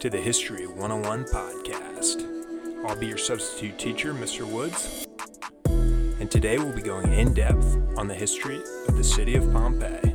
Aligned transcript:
To 0.00 0.08
the 0.08 0.20
History 0.20 0.64
101 0.64 1.24
podcast. 1.24 2.86
I'll 2.86 2.94
be 2.94 3.08
your 3.08 3.18
substitute 3.18 3.80
teacher, 3.80 4.14
Mr. 4.14 4.46
Woods, 4.46 5.08
and 6.20 6.30
today 6.30 6.56
we'll 6.56 6.72
be 6.72 6.82
going 6.82 7.12
in 7.12 7.34
depth 7.34 7.76
on 7.96 8.06
the 8.06 8.14
history 8.14 8.62
of 8.86 8.96
the 8.96 9.02
city 9.02 9.34
of 9.34 9.52
Pompeii. 9.52 10.14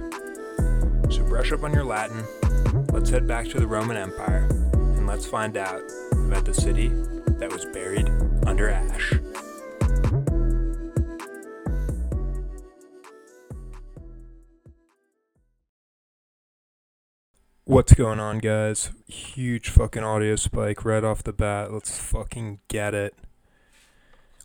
So 1.09 1.25
brush 1.27 1.51
up 1.51 1.63
on 1.63 1.73
your 1.73 1.83
Latin, 1.83 2.23
let's 2.93 3.09
head 3.09 3.27
back 3.27 3.49
to 3.49 3.59
the 3.59 3.67
Roman 3.67 3.97
Empire, 3.97 4.47
and 4.71 5.05
let's 5.05 5.25
find 5.25 5.57
out 5.57 5.81
about 6.13 6.45
the 6.45 6.53
city 6.53 6.88
that 6.88 7.52
was 7.52 7.65
buried 7.65 8.09
under 8.47 8.69
ash. 8.69 9.13
What's 17.73 17.95
going 17.95 18.19
on, 18.19 18.37
guys? 18.37 18.91
Huge 19.07 19.67
fucking 19.67 20.03
audio 20.03 20.35
spike 20.35 20.85
right 20.85 21.03
off 21.03 21.23
the 21.23 21.33
bat. 21.33 21.73
Let's 21.73 21.97
fucking 21.97 22.59
get 22.67 22.93
it. 22.93 23.15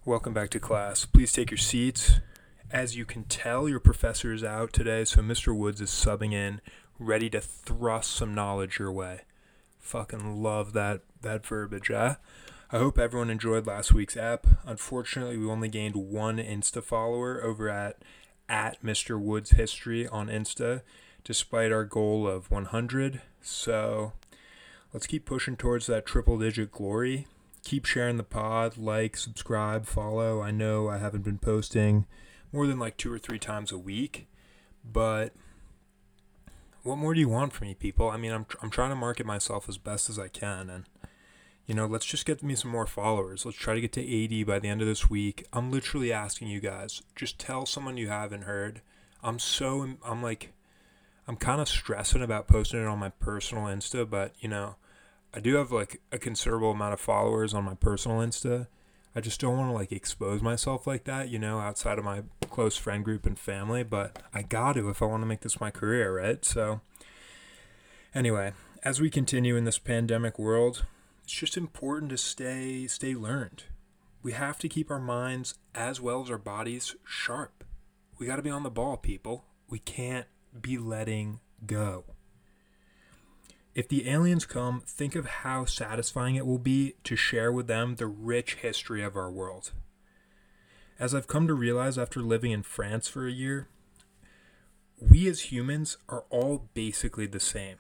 Welcome 0.06 0.32
back 0.32 0.48
to 0.52 0.59
class. 0.59 1.04
Please 1.04 1.30
take 1.30 1.51
your 1.51 1.59
seats. 1.59 2.20
As 2.70 2.96
you 2.96 3.04
can 3.04 3.24
tell, 3.24 3.68
your 3.68 3.80
professor 3.80 4.32
is 4.32 4.42
out 4.42 4.73
today, 4.73 5.04
so 5.04 5.20
Mr. 5.20 5.54
Woods 5.54 5.82
is 5.82 5.90
subbing 5.90 6.32
in, 6.32 6.62
ready 6.98 7.29
to 7.29 7.43
thrust 7.43 8.12
some 8.12 8.35
knowledge 8.35 8.79
your 8.79 8.90
way. 8.90 9.20
Fucking 9.79 10.42
love 10.42 10.73
that 10.73 11.02
that 11.20 11.45
verbiage, 11.45 11.90
eh? 11.90 12.15
I 12.73 12.79
hope 12.79 12.98
everyone 12.98 13.29
enjoyed 13.29 13.66
last 13.66 13.92
week's 13.92 14.16
app. 14.16 14.46
Unfortunately, 14.65 15.37
we 15.37 15.51
only 15.51 15.68
gained 15.68 15.96
one 15.96 16.38
Insta 16.38 16.82
follower 16.82 17.45
over 17.45 17.68
at 17.68 17.98
at 18.48 18.82
Mr. 18.82 19.20
Woods 19.20 19.51
History 19.51 20.09
on 20.09 20.29
Insta 20.29 20.80
despite 21.24 21.73
our 21.73 21.85
goal 21.85 22.27
of 22.27 22.51
100. 22.51 23.21
So 23.41 24.13
let's 24.93 25.07
keep 25.07 25.25
pushing 25.25 25.57
towards 25.57 25.87
that 25.87 26.07
triple 26.07 26.38
digit 26.38 26.71
glory. 26.71 27.27
Keep 27.65 27.85
sharing 27.85 28.16
the 28.16 28.23
pod, 28.23 28.79
like, 28.79 29.16
subscribe, 29.16 29.87
follow. 29.87 30.41
I 30.41 30.51
know 30.51 30.88
I 30.88 30.99
haven't 30.99 31.25
been 31.25 31.38
posting 31.38 32.07
more 32.52 32.66
than 32.66 32.79
like 32.79 32.97
two 32.97 33.13
or 33.13 33.19
three 33.19 33.38
times 33.38 33.73
a 33.73 33.79
week, 33.79 34.27
but 34.85 35.33
what 36.83 36.97
more 36.97 37.15
do 37.15 37.21
you 37.21 37.29
want 37.29 37.53
from 37.53 37.66
me, 37.69 37.75
people? 37.75 38.09
I 38.09 38.16
mean, 38.16 38.32
I'm, 38.32 38.47
I'm 38.63 38.71
trying 38.71 38.91
to 38.91 38.97
market 38.97 39.27
myself 39.27 39.69
as 39.69 39.77
best 39.77 40.09
as 40.09 40.19
I 40.19 40.29
can, 40.29 40.71
and 40.71 40.85
you 41.66 41.75
know, 41.75 41.87
let's 41.87 42.07
just 42.07 42.25
get 42.25 42.43
me 42.43 42.55
some 42.55 42.71
more 42.71 42.87
followers. 42.87 43.45
Let's 43.45 43.59
try 43.59 43.75
to 43.75 43.80
get 43.80 43.93
to 43.93 44.01
80 44.01 44.45
by 44.45 44.59
the 44.59 44.69
end 44.69 44.80
of 44.80 44.88
this 44.88 45.10
week. 45.10 45.45
I'm 45.53 45.71
literally 45.71 46.10
asking 46.10 46.49
you 46.49 46.60
guys, 46.60 47.03
just 47.15 47.38
tell 47.38 47.66
someone 47.66 47.99
you 47.99 48.09
haven't 48.09 48.45
heard. 48.45 48.80
I'm 49.23 49.38
so, 49.38 49.97
I'm 50.03 50.23
like, 50.23 50.53
I'm 51.29 51.37
kind 51.37 51.60
of 51.60 51.68
stressing 51.68 52.23
about 52.23 52.48
posting 52.48 52.80
it 52.80 52.87
on 52.87 52.98
my 52.98 53.10
personal 53.10 53.65
Insta, 53.65 54.09
but 54.09 54.32
you 54.40 54.48
know, 54.48 54.76
I 55.35 55.40
do 55.40 55.57
have 55.57 55.70
like 55.70 56.01
a 56.10 56.18
considerable 56.18 56.70
amount 56.70 56.95
of 56.95 57.01
followers 57.01 57.52
on 57.52 57.65
my 57.65 57.74
personal 57.74 58.18
Insta. 58.18 58.66
I 59.15 59.20
just 59.20 59.38
don't 59.38 59.59
want 59.59 59.68
to 59.68 59.74
like 59.74 59.93
expose 59.93 60.40
myself 60.40 60.87
like 60.87 61.04
that, 61.04 61.29
you 61.29 61.38
know, 61.38 61.60
outside 61.60 61.98
of 61.98 62.04
my 62.04 62.23
close 62.48 62.79
friend 62.79 63.04
group 63.04 63.26
and 63.26 63.38
family, 63.38 63.82
but 63.82 64.22
I 64.32 64.41
got 64.41 64.72
to 64.75 64.88
if 64.88 65.03
I 65.03 65.04
want 65.04 65.22
to 65.22 65.26
make 65.26 65.41
this 65.41 65.60
my 65.60 65.70
career, 65.70 66.19
right? 66.19 66.43
So 66.44 66.81
anyway, 68.15 68.53
as 68.82 68.98
we 68.98 69.10
continue 69.10 69.54
in 69.54 69.64
this 69.64 69.78
pandemic 69.78 70.38
world, 70.38 70.86
it's 71.24 71.32
just 71.34 71.58
important 71.58 72.10
to 72.10 72.16
stay 72.16 72.86
stay 72.86 73.14
learned. 73.14 73.64
We 74.22 74.32
have 74.32 74.58
to 74.60 74.69
keep 74.69 74.91
our 74.91 74.98
minds 74.98 75.56
as 75.74 76.00
well 76.00 76.22
as 76.22 76.30
our 76.30 76.38
bodies 76.38 76.97
sharp. 77.04 77.64
We 78.19 78.26
got 78.26 78.36
to 78.36 78.42
be 78.42 78.50
on 78.50 78.62
the 78.62 78.70
ball, 78.70 78.97
people. 78.97 79.44
We 79.69 79.78
can't 79.78 80.26
be 80.60 80.78
letting 80.78 81.41
go. 81.66 82.04
If 83.75 83.88
the 83.88 84.09
aliens 84.09 84.44
come, 84.44 84.82
think 84.86 85.14
of 85.14 85.26
how 85.26 85.64
satisfying 85.64 86.34
it 86.34 86.47
will 86.47 86.59
be 86.59 86.94
to 87.04 87.14
share 87.14 87.53
with 87.53 87.69
them 87.69 87.94
the 87.94 88.06
rich 88.06 88.56
history 88.56 89.03
of 89.04 89.16
our 89.16 89.31
world. 89.31 89.72
As 90.98 91.14
I've 91.14 91.28
come 91.28 91.47
to 91.47 91.54
realize 91.54 91.97
after 91.97 92.20
living 92.20 92.50
in 92.50 92.64
France 92.64 93.06
for 93.06 93.26
a 93.26 93.32
year, 93.32 93.69
we 95.00 95.28
as 95.28 95.53
humans 95.53 95.97
are 96.09 96.25
all 96.28 96.69
basically 96.75 97.26
the 97.26 97.38
same. 97.38 97.76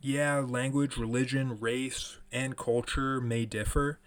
Yeah, 0.00 0.38
language, 0.38 0.96
religion, 0.96 1.58
race, 1.58 2.18
and 2.30 2.56
culture 2.56 3.20
may 3.20 3.44
differ, 3.44 3.98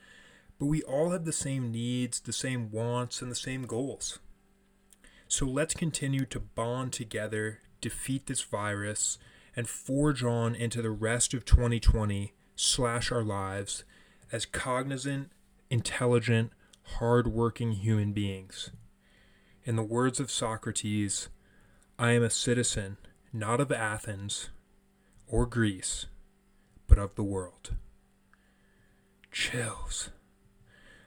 but 0.60 0.68
we 0.68 0.82
all 0.84 1.10
have 1.10 1.26
the 1.26 1.34
same 1.34 1.72
needs, 1.72 2.22
the 2.22 2.32
same 2.32 2.72
wants, 2.72 3.22
and 3.22 3.30
the 3.30 3.36
same 3.36 3.64
goals. 3.64 4.20
So 5.28 5.46
let's 5.46 5.74
continue 5.74 6.26
to 6.28 6.40
bond 6.40 6.94
together 6.94 7.60
defeat 7.82 8.28
this 8.28 8.42
virus, 8.42 9.18
and 9.56 9.68
forge 9.68 10.24
on 10.24 10.56
into 10.56 10.82
the 10.82 10.92
rest 10.92 11.34
of 11.34 11.46
2020 11.46 12.34
slash 12.56 13.12
our 13.12 13.24
lives 13.24 13.84
as 14.32 14.46
cognizant, 14.46 15.32
intelligent, 15.70 16.52
hard-working 16.84 17.74
human 17.74 18.14
beings. 18.14 18.72
In 19.64 19.76
the 19.76 19.84
words 19.84 20.20
of 20.20 20.32
Socrates, 20.32 21.30
I 22.00 22.12
am 22.12 22.24
a 22.24 22.30
citizen 22.30 22.98
not 23.34 23.60
of 23.60 23.72
Athens 23.72 24.50
or 25.28 25.46
Greece, 25.46 26.06
but 26.88 26.98
of 26.98 27.16
the 27.16 27.24
world. 27.24 27.76
Chills. 29.32 30.10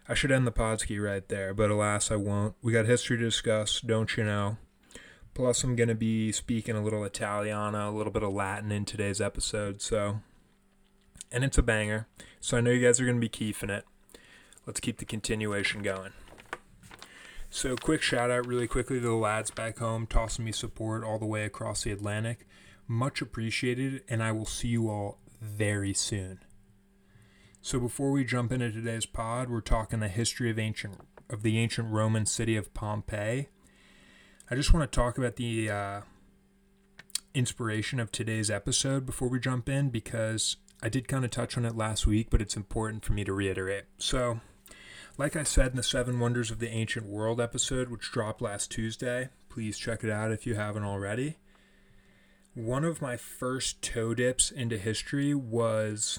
I 0.09 0.15
should 0.15 0.31
end 0.31 0.47
the 0.47 0.53
podski 0.53 1.03
right 1.03 1.27
there, 1.29 1.55
but 1.55 1.71
alas, 1.71 2.11
I 2.11 2.17
won't. 2.17 2.55
We 2.63 2.73
got 2.73 2.87
history 2.87 3.17
to 3.17 3.25
discuss, 3.25 3.81
don't 3.81 4.17
you 4.17 4.25
know? 4.25 4.59
Plus, 5.35 5.63
I'm 5.63 5.77
going 5.77 5.89
to 5.89 5.95
be 5.95 6.33
speaking 6.33 6.77
a 6.77 6.83
little 6.83 7.05
Italiana, 7.05 7.89
a 7.89 7.93
little 7.93 8.13
bit 8.13 8.23
of 8.23 8.33
Latin 8.33 8.73
in 8.73 8.85
today's 8.85 9.21
episode. 9.21 9.81
So, 9.81 10.21
and 11.31 11.45
it's 11.45 11.59
a 11.59 11.63
banger. 11.63 12.09
So 12.41 12.57
I 12.57 12.61
know 12.61 12.71
you 12.71 12.85
guys 12.85 13.01
are 13.01 13.05
going 13.05 13.17
to 13.17 13.21
be 13.21 13.29
keeping 13.29 13.71
it. 13.71 13.85
Let's 14.67 14.81
keep 14.81 14.99
the 14.99 15.05
continuation 15.05 15.83
going. 15.83 16.13
So, 17.53 17.75
quick 17.75 18.03
shout 18.03 18.31
out 18.31 18.47
really 18.47 18.69
quickly 18.69 19.01
to 19.01 19.07
the 19.07 19.15
lads 19.15 19.51
back 19.51 19.79
home, 19.79 20.07
tossing 20.07 20.45
me 20.45 20.53
support 20.53 21.03
all 21.03 21.19
the 21.19 21.27
way 21.27 21.45
across 21.45 21.83
the 21.83 21.91
Atlantic. 21.91 22.47
Much 22.87 23.21
appreciated, 23.21 24.05
and 24.09 24.23
I 24.23 24.31
will 24.31 24.47
see 24.47 24.69
you 24.69 24.89
all 24.89 25.19
very 25.41 25.93
soon. 25.93 26.39
So, 27.61 27.81
before 27.81 28.13
we 28.13 28.25
jump 28.25 28.53
into 28.53 28.71
today's 28.71 29.07
pod, 29.07 29.51
we're 29.51 29.63
talking 29.63 29.99
the 29.99 30.09
history 30.09 30.51
of 30.51 30.61
ancient 30.61 31.01
of 31.29 31.43
the 31.43 31.59
ancient 31.59 31.91
Roman 31.91 32.27
city 32.27 32.57
of 32.57 32.73
Pompeii 32.75 33.49
I 34.53 34.57
just 34.57 34.75
want 34.75 34.91
to 34.91 34.97
talk 34.97 35.17
about 35.17 35.37
the 35.37 35.71
uh, 35.71 36.01
inspiration 37.35 38.01
of 38.01 38.11
today's 38.11 38.51
episode 38.51 39.07
before 39.07 39.29
we 39.29 39.39
jump 39.39 39.69
in 39.69 39.91
because 39.91 40.57
I 40.83 40.89
did 40.89 41.07
kind 41.07 41.25
of 41.25 41.31
touch 41.31 41.57
on 41.57 41.65
it 41.65 41.77
last 41.77 42.05
week, 42.05 42.31
but 42.31 42.43
it's 42.43 42.57
important 42.57 43.05
for 43.05 43.13
me 43.13 43.23
to 43.23 43.33
reiterate. 43.33 43.85
So, 43.99 44.41
like 45.17 45.37
I 45.37 45.45
said 45.45 45.71
in 45.71 45.77
the 45.77 45.85
Seven 45.85 46.19
Wonders 46.19 46.51
of 46.51 46.59
the 46.59 46.69
Ancient 46.69 47.07
World 47.07 47.41
episode, 47.41 47.91
which 47.91 48.11
dropped 48.11 48.43
last 48.43 48.73
Tuesday, 48.73 49.29
please 49.49 49.79
check 49.79 50.03
it 50.03 50.11
out 50.11 50.33
if 50.33 50.45
you 50.49 50.57
haven't 50.57 50.83
already. 50.83 51.37
One 52.55 52.83
of 52.83 53.01
my 53.01 53.17
first 53.17 53.83
toe 53.83 54.15
dips 54.15 54.51
into 54.51 54.79
history 54.79 55.33
was 55.33 56.19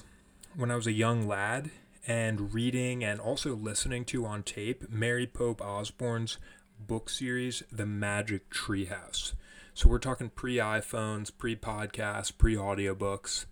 when 0.56 0.70
I 0.70 0.76
was 0.76 0.86
a 0.86 0.92
young 0.92 1.28
lad 1.28 1.70
and 2.06 2.54
reading 2.54 3.04
and 3.04 3.20
also 3.20 3.54
listening 3.54 4.06
to 4.06 4.24
on 4.24 4.42
tape 4.42 4.88
Mary 4.88 5.26
Pope 5.26 5.60
Osborne's 5.60 6.38
book 6.86 7.08
series, 7.08 7.62
The 7.70 7.86
Magic 7.86 8.50
Treehouse. 8.50 9.34
So 9.74 9.88
we're 9.88 9.98
talking 9.98 10.30
pre 10.30 10.56
iPhones, 10.56 11.30
pre 11.36 11.56
podcasts, 11.56 12.36
pre 12.36 12.54
audiobooks, 12.54 13.46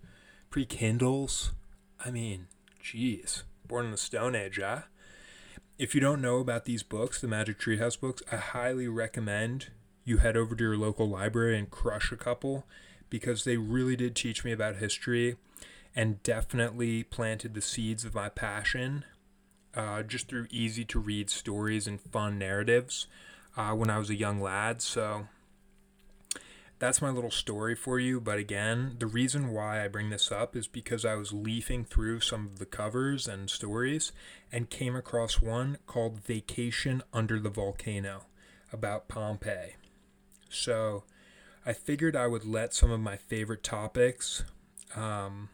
pre 0.50 0.64
Kindles. 0.64 1.52
I 2.04 2.10
mean, 2.10 2.48
geez, 2.82 3.44
born 3.66 3.86
in 3.86 3.90
the 3.92 3.96
Stone 3.96 4.34
Age, 4.34 4.60
huh? 4.62 4.82
If 5.78 5.94
you 5.94 6.00
don't 6.00 6.20
know 6.20 6.38
about 6.38 6.66
these 6.66 6.82
books, 6.82 7.20
the 7.20 7.28
Magic 7.28 7.58
Treehouse 7.58 7.98
books, 7.98 8.22
I 8.30 8.36
highly 8.36 8.88
recommend 8.88 9.68
you 10.04 10.18
head 10.18 10.36
over 10.36 10.54
to 10.54 10.64
your 10.64 10.76
local 10.76 11.08
library 11.08 11.58
and 11.58 11.70
crush 11.70 12.12
a 12.12 12.16
couple 12.16 12.66
because 13.08 13.44
they 13.44 13.56
really 13.56 13.96
did 13.96 14.14
teach 14.14 14.44
me 14.44 14.52
about 14.52 14.76
history 14.76 15.36
and 15.94 16.22
definitely 16.22 17.02
planted 17.02 17.54
the 17.54 17.62
seeds 17.62 18.04
of 18.04 18.14
my 18.14 18.28
passion 18.28 19.04
uh, 19.74 20.02
just 20.02 20.28
through 20.28 20.46
easy 20.50 20.84
to 20.86 20.98
read 20.98 21.30
stories 21.30 21.86
and 21.86 22.00
fun 22.00 22.38
narratives 22.38 23.06
uh, 23.56 23.72
when 23.72 23.90
I 23.90 23.98
was 23.98 24.10
a 24.10 24.14
young 24.14 24.40
lad. 24.40 24.82
So 24.82 25.26
that's 26.78 27.02
my 27.02 27.10
little 27.10 27.30
story 27.30 27.74
for 27.74 28.00
you. 28.00 28.20
But 28.20 28.38
again, 28.38 28.96
the 28.98 29.06
reason 29.06 29.52
why 29.52 29.84
I 29.84 29.88
bring 29.88 30.10
this 30.10 30.32
up 30.32 30.56
is 30.56 30.66
because 30.66 31.04
I 31.04 31.14
was 31.14 31.32
leafing 31.32 31.84
through 31.84 32.20
some 32.20 32.46
of 32.46 32.58
the 32.58 32.66
covers 32.66 33.28
and 33.28 33.50
stories 33.50 34.12
and 34.50 34.70
came 34.70 34.96
across 34.96 35.40
one 35.40 35.78
called 35.86 36.24
Vacation 36.24 37.02
Under 37.12 37.38
the 37.38 37.50
Volcano 37.50 38.24
about 38.72 39.08
Pompeii. 39.08 39.76
So 40.48 41.04
I 41.64 41.74
figured 41.74 42.16
I 42.16 42.26
would 42.26 42.44
let 42.44 42.72
some 42.72 42.90
of 42.90 43.00
my 43.00 43.16
favorite 43.16 43.62
topics. 43.62 44.44
Um, 44.96 45.50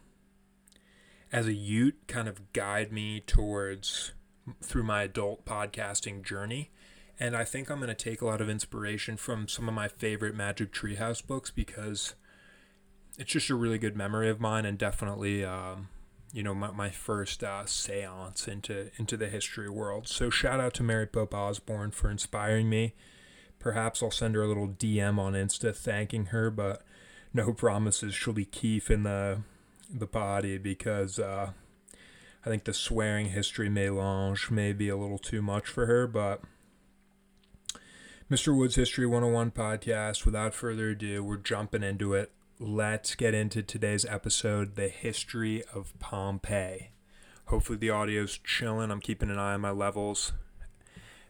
as 1.31 1.47
a 1.47 1.53
Ute 1.53 2.07
kind 2.07 2.27
of 2.27 2.53
guide 2.53 2.91
me 2.91 3.19
towards 3.19 4.13
through 4.61 4.83
my 4.83 5.03
adult 5.03 5.45
podcasting 5.45 6.23
journey. 6.23 6.71
And 7.19 7.35
I 7.35 7.43
think 7.43 7.69
I'm 7.69 7.79
going 7.79 7.89
to 7.89 7.95
take 7.95 8.21
a 8.21 8.25
lot 8.25 8.41
of 8.41 8.49
inspiration 8.49 9.17
from 9.17 9.47
some 9.47 9.67
of 9.67 9.73
my 9.73 9.87
favorite 9.87 10.35
Magic 10.35 10.71
Treehouse 10.71 11.25
books 11.25 11.49
because 11.49 12.13
it's 13.17 13.31
just 13.31 13.49
a 13.49 13.55
really 13.55 13.79
good 13.79 13.97
memory 13.97 14.29
of 14.29 14.39
mine, 14.39 14.65
and 14.65 14.77
definitely, 14.77 15.43
um, 15.43 15.89
you 16.31 16.43
know, 16.43 16.53
my, 16.53 16.69
my 16.71 16.89
first 16.91 17.43
uh, 17.43 17.63
séance 17.65 18.47
into 18.47 18.91
into 18.97 19.17
the 19.17 19.27
history 19.27 19.69
world. 19.69 20.07
So 20.07 20.29
shout 20.29 20.59
out 20.59 20.75
to 20.75 20.83
Mary 20.83 21.07
Pope 21.07 21.33
Osborne 21.33 21.91
for 21.91 22.11
inspiring 22.11 22.69
me. 22.69 22.93
Perhaps 23.57 24.03
I'll 24.03 24.11
send 24.11 24.35
her 24.35 24.43
a 24.43 24.47
little 24.47 24.67
DM 24.67 25.17
on 25.17 25.33
Insta 25.33 25.75
thanking 25.75 26.27
her, 26.27 26.51
but 26.51 26.83
no 27.33 27.53
promises 27.53 28.13
she'll 28.13 28.33
be 28.33 28.45
keeping 28.45 29.01
the 29.01 29.39
the 29.89 30.05
body 30.05 30.57
because 30.57 31.19
uh, 31.19 31.51
I 32.45 32.49
think 32.49 32.63
the 32.63 32.73
swearing 32.73 33.27
history 33.27 33.69
melange 33.69 34.49
may 34.51 34.73
be 34.73 34.89
a 34.89 34.97
little 34.97 35.17
too 35.17 35.41
much 35.41 35.67
for 35.67 35.85
her, 35.85 36.07
but 36.07 36.41
Mr. 38.29 38.55
Woods 38.55 38.75
History 38.75 39.05
101 39.05 39.51
podcast, 39.51 40.25
without 40.25 40.53
further 40.53 40.89
ado, 40.89 41.23
we're 41.23 41.37
jumping 41.37 41.83
into 41.83 42.13
it. 42.13 42.31
Let's 42.59 43.15
get 43.15 43.33
into 43.33 43.63
today's 43.63 44.03
episode, 44.03 44.75
the 44.75 44.89
history 44.89 45.63
of 45.73 45.97
Pompeii. 45.99 46.89
Hopefully 47.45 47.77
the 47.77 47.91
audio's 47.91 48.37
chilling. 48.37 48.91
I'm 48.91 48.99
keeping 48.99 49.29
an 49.29 49.39
eye 49.39 49.53
on 49.53 49.61
my 49.61 49.71
levels. 49.71 50.33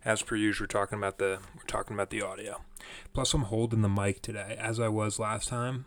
As 0.04 0.24
per 0.24 0.36
usual, 0.36 0.64
we're 0.64 0.68
talking 0.68 0.98
about 0.98 1.20
the 1.20 1.40
we're 1.56 1.64
talking 1.68 1.96
about 1.96 2.10
the 2.10 2.22
audio. 2.22 2.62
Plus 3.14 3.34
I'm 3.34 3.44
holding 3.44 3.82
the 3.82 3.90
mic 3.90 4.22
today, 4.22 4.56
as 4.60 4.80
I 4.80 4.88
was 4.88 5.20
last 5.20 5.50
time 5.50 5.86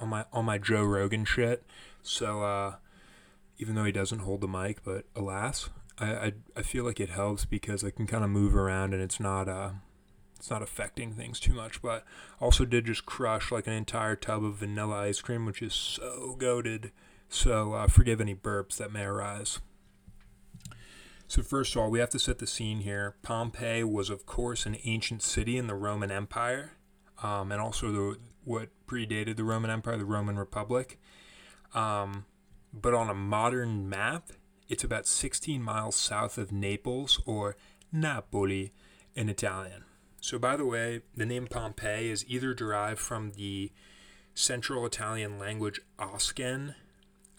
on 0.00 0.08
my 0.08 0.24
on 0.32 0.44
my 0.44 0.58
Joe 0.58 0.82
Rogan 0.82 1.24
shit. 1.24 1.64
So 2.02 2.42
uh 2.42 2.76
even 3.58 3.74
though 3.74 3.84
he 3.84 3.92
doesn't 3.92 4.20
hold 4.20 4.40
the 4.40 4.48
mic, 4.48 4.82
but 4.82 5.04
alas, 5.14 5.68
I, 5.98 6.06
I, 6.14 6.32
I 6.56 6.62
feel 6.62 6.82
like 6.82 6.98
it 6.98 7.10
helps 7.10 7.44
because 7.44 7.84
I 7.84 7.90
can 7.90 8.06
kind 8.06 8.24
of 8.24 8.30
move 8.30 8.56
around 8.56 8.94
and 8.94 9.02
it's 9.02 9.20
not 9.20 9.48
uh 9.48 9.70
it's 10.36 10.50
not 10.50 10.62
affecting 10.62 11.12
things 11.12 11.38
too 11.38 11.52
much. 11.52 11.82
But 11.82 12.04
also 12.40 12.64
did 12.64 12.86
just 12.86 13.04
crush 13.04 13.52
like 13.52 13.66
an 13.66 13.74
entire 13.74 14.16
tub 14.16 14.42
of 14.42 14.56
vanilla 14.56 15.00
ice 15.02 15.20
cream, 15.20 15.44
which 15.44 15.60
is 15.62 15.74
so 15.74 16.34
goaded. 16.38 16.92
So 17.28 17.74
uh, 17.74 17.86
forgive 17.86 18.20
any 18.20 18.34
burps 18.34 18.78
that 18.78 18.92
may 18.92 19.04
arise. 19.04 19.60
So 21.28 21.42
first 21.42 21.76
of 21.76 21.82
all, 21.82 21.90
we 21.90 22.00
have 22.00 22.10
to 22.10 22.18
set 22.18 22.38
the 22.38 22.46
scene 22.46 22.80
here. 22.80 23.14
Pompeii 23.22 23.84
was, 23.84 24.10
of 24.10 24.26
course, 24.26 24.66
an 24.66 24.76
ancient 24.82 25.22
city 25.22 25.56
in 25.56 25.68
the 25.68 25.76
Roman 25.76 26.10
Empire, 26.10 26.72
um, 27.22 27.52
and 27.52 27.60
also 27.60 27.92
the 27.92 28.18
what 28.44 28.70
predated 28.90 29.36
the 29.36 29.44
Roman 29.44 29.70
Empire, 29.70 29.96
the 29.96 30.04
Roman 30.04 30.38
Republic. 30.38 30.98
Um, 31.74 32.24
but 32.72 32.94
on 32.94 33.08
a 33.08 33.14
modern 33.14 33.88
map, 33.88 34.30
it's 34.68 34.84
about 34.84 35.06
16 35.06 35.62
miles 35.62 35.96
south 35.96 36.38
of 36.38 36.52
Naples 36.52 37.20
or 37.26 37.56
Napoli 37.92 38.72
in 39.14 39.28
Italian. 39.28 39.84
So, 40.20 40.38
by 40.38 40.56
the 40.56 40.66
way, 40.66 41.02
the 41.16 41.26
name 41.26 41.46
Pompeii 41.46 42.10
is 42.10 42.24
either 42.28 42.52
derived 42.52 43.00
from 43.00 43.32
the 43.32 43.72
Central 44.34 44.84
Italian 44.86 45.38
language 45.38 45.80
Oscan, 45.98 46.74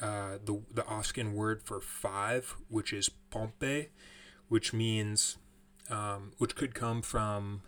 uh, 0.01 0.37
the, 0.43 0.61
the 0.73 0.81
Oscan 0.83 1.33
word 1.33 1.61
for 1.61 1.79
five, 1.79 2.55
which 2.69 2.91
is 2.91 3.09
Pompe, 3.29 3.89
which 4.49 4.73
means, 4.73 5.37
um, 5.89 6.31
which 6.37 6.55
could 6.55 6.73
come 6.73 7.01
from, 7.01 7.61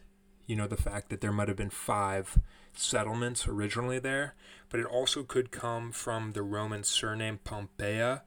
you 0.45 0.55
know, 0.55 0.67
the 0.67 0.77
fact 0.77 1.09
that 1.09 1.21
there 1.21 1.31
might 1.31 1.47
have 1.47 1.57
been 1.57 1.69
five 1.69 2.37
settlements 2.73 3.47
originally 3.47 3.99
there, 3.99 4.35
but 4.69 4.79
it 4.79 4.85
also 4.85 5.23
could 5.23 5.51
come 5.51 5.91
from 5.91 6.33
the 6.33 6.41
Roman 6.41 6.83
surname 6.83 7.39
Pompeia, 7.43 8.21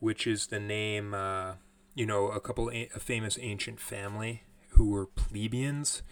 which 0.00 0.26
is 0.26 0.48
the 0.48 0.60
name, 0.60 1.14
uh, 1.14 1.54
you 1.94 2.06
know, 2.06 2.28
a 2.28 2.40
couple 2.40 2.70
a 2.70 2.86
famous 2.98 3.38
ancient 3.40 3.80
family 3.80 4.42
who 4.70 4.90
were 4.90 5.06
plebeians 5.06 6.02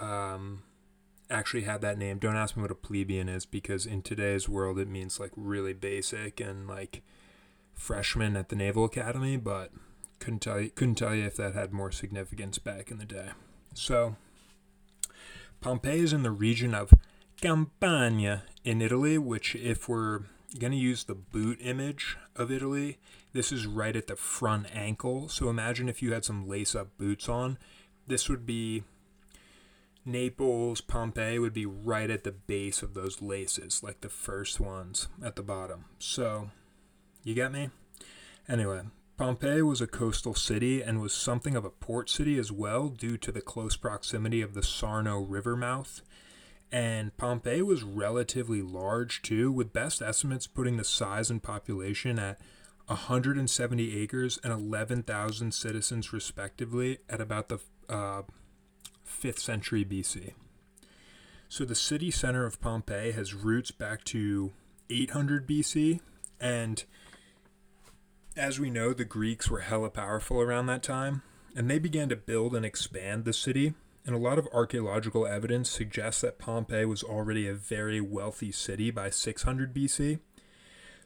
um, 0.00 0.62
actually 1.30 1.62
had 1.62 1.80
that 1.82 1.98
name. 1.98 2.18
Don't 2.18 2.36
ask 2.36 2.56
me 2.56 2.62
what 2.62 2.70
a 2.70 2.76
plebeian 2.76 3.28
is 3.28 3.44
because 3.44 3.84
in 3.84 4.02
today's 4.02 4.48
world 4.48 4.78
it 4.78 4.88
means 4.88 5.20
like 5.20 5.32
really 5.36 5.74
basic 5.74 6.40
and 6.40 6.66
like 6.66 7.02
freshman 7.74 8.36
at 8.36 8.48
the 8.48 8.56
Naval 8.56 8.84
Academy, 8.84 9.36
but 9.36 9.70
couldn't 10.18 10.40
tell 10.40 10.60
you 10.60 10.70
couldn't 10.70 10.94
tell 10.94 11.14
you 11.14 11.24
if 11.24 11.36
that 11.36 11.54
had 11.54 11.72
more 11.72 11.90
significance 11.90 12.58
back 12.58 12.90
in 12.90 12.98
the 12.98 13.04
day. 13.04 13.30
So 13.74 14.16
Pompeii 15.62 16.00
is 16.00 16.12
in 16.12 16.24
the 16.24 16.32
region 16.32 16.74
of 16.74 16.92
Campania 17.40 18.42
in 18.64 18.82
Italy, 18.82 19.16
which, 19.16 19.54
if 19.54 19.88
we're 19.88 20.22
going 20.58 20.72
to 20.72 20.76
use 20.76 21.04
the 21.04 21.14
boot 21.14 21.58
image 21.60 22.18
of 22.34 22.50
Italy, 22.50 22.98
this 23.32 23.52
is 23.52 23.64
right 23.64 23.94
at 23.94 24.08
the 24.08 24.16
front 24.16 24.66
ankle. 24.74 25.28
So 25.28 25.48
imagine 25.48 25.88
if 25.88 26.02
you 26.02 26.12
had 26.12 26.24
some 26.24 26.48
lace 26.48 26.74
up 26.74 26.88
boots 26.98 27.28
on. 27.28 27.58
This 28.08 28.28
would 28.28 28.44
be 28.44 28.82
Naples, 30.04 30.80
Pompeii 30.80 31.38
would 31.38 31.54
be 31.54 31.64
right 31.64 32.10
at 32.10 32.24
the 32.24 32.32
base 32.32 32.82
of 32.82 32.94
those 32.94 33.22
laces, 33.22 33.84
like 33.84 34.00
the 34.00 34.08
first 34.08 34.58
ones 34.58 35.06
at 35.24 35.36
the 35.36 35.44
bottom. 35.44 35.84
So, 36.00 36.50
you 37.22 37.34
get 37.34 37.52
me? 37.52 37.70
Anyway, 38.48 38.80
Pompeii 39.16 39.62
was 39.62 39.80
a 39.80 39.86
coastal 39.86 40.34
city 40.34 40.82
and 40.82 41.00
was 41.00 41.12
something 41.12 41.54
of 41.54 41.64
a 41.64 41.70
port 41.70 42.08
city 42.08 42.38
as 42.38 42.50
well 42.50 42.88
due 42.88 43.16
to 43.18 43.30
the 43.30 43.40
close 43.40 43.76
proximity 43.76 44.40
of 44.40 44.54
the 44.54 44.62
Sarno 44.62 45.20
River 45.20 45.56
mouth. 45.56 46.02
And 46.70 47.14
Pompeii 47.18 47.62
was 47.62 47.82
relatively 47.82 48.62
large 48.62 49.20
too, 49.20 49.52
with 49.52 49.74
best 49.74 50.00
estimates 50.00 50.46
putting 50.46 50.78
the 50.78 50.84
size 50.84 51.30
and 51.30 51.42
population 51.42 52.18
at 52.18 52.40
170 52.86 54.00
acres 54.00 54.38
and 54.42 54.52
11,000 54.52 55.52
citizens 55.52 56.12
respectively 56.12 56.98
at 57.08 57.20
about 57.20 57.48
the 57.48 57.58
uh, 57.88 58.22
5th 59.06 59.38
century 59.38 59.84
BC. 59.84 60.32
So 61.48 61.66
the 61.66 61.74
city 61.74 62.10
center 62.10 62.46
of 62.46 62.60
Pompeii 62.62 63.12
has 63.12 63.34
roots 63.34 63.70
back 63.70 64.04
to 64.04 64.52
800 64.88 65.46
BC 65.46 66.00
and 66.40 66.82
as 68.36 68.58
we 68.58 68.70
know, 68.70 68.92
the 68.92 69.04
Greeks 69.04 69.50
were 69.50 69.60
hella 69.60 69.90
powerful 69.90 70.40
around 70.40 70.66
that 70.66 70.82
time, 70.82 71.22
and 71.54 71.70
they 71.70 71.78
began 71.78 72.08
to 72.08 72.16
build 72.16 72.54
and 72.54 72.64
expand 72.64 73.24
the 73.24 73.32
city. 73.32 73.74
And 74.04 74.14
a 74.14 74.18
lot 74.18 74.38
of 74.38 74.48
archaeological 74.52 75.26
evidence 75.26 75.70
suggests 75.70 76.22
that 76.22 76.38
Pompeii 76.38 76.84
was 76.84 77.04
already 77.04 77.46
a 77.46 77.54
very 77.54 78.00
wealthy 78.00 78.50
city 78.50 78.90
by 78.90 79.10
600 79.10 79.72
BC. 79.72 80.18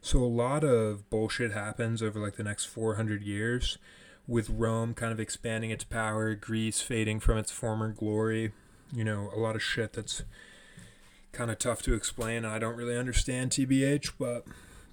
So 0.01 0.19
a 0.19 0.25
lot 0.25 0.65
of 0.65 1.11
bullshit 1.11 1.53
happens 1.53 2.03
over 2.03 2.19
like 2.21 2.37
the 2.37 2.45
next 2.45 2.67
400 2.67 3.23
years, 3.23 3.77
with 4.27 4.49
Rome 4.49 4.95
kind 4.95 5.13
of 5.13 5.21
expanding 5.21 5.71
its 5.71 5.85
power, 5.85 6.35
Greece 6.35 6.81
fading 6.81 7.21
from 7.21 7.39
its 7.39 7.53
former 7.53 7.91
glory. 7.91 8.53
You 8.93 9.05
know, 9.05 9.31
a 9.35 9.39
lot 9.39 9.57
of 9.57 9.63
shit 9.63 9.93
that's 9.93 10.23
kind 11.33 11.51
of 11.51 11.59
tough 11.59 11.83
to 11.83 11.95
explain, 11.95 12.45
I 12.45 12.59
don't 12.59 12.77
really 12.77 12.97
understand, 12.97 13.51
TBH, 13.51 14.13
but 14.19 14.47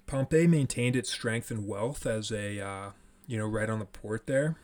Pompeii 0.06 0.46
maintained 0.46 0.96
its 0.96 1.10
strength 1.10 1.50
and 1.50 1.66
wealth 1.66 2.06
as 2.06 2.30
a, 2.30 2.60
uh, 2.60 2.90
you 3.26 3.38
know, 3.38 3.46
right 3.46 3.70
on 3.70 3.78
the 3.78 3.84
port 3.84 4.26
there. 4.26 4.56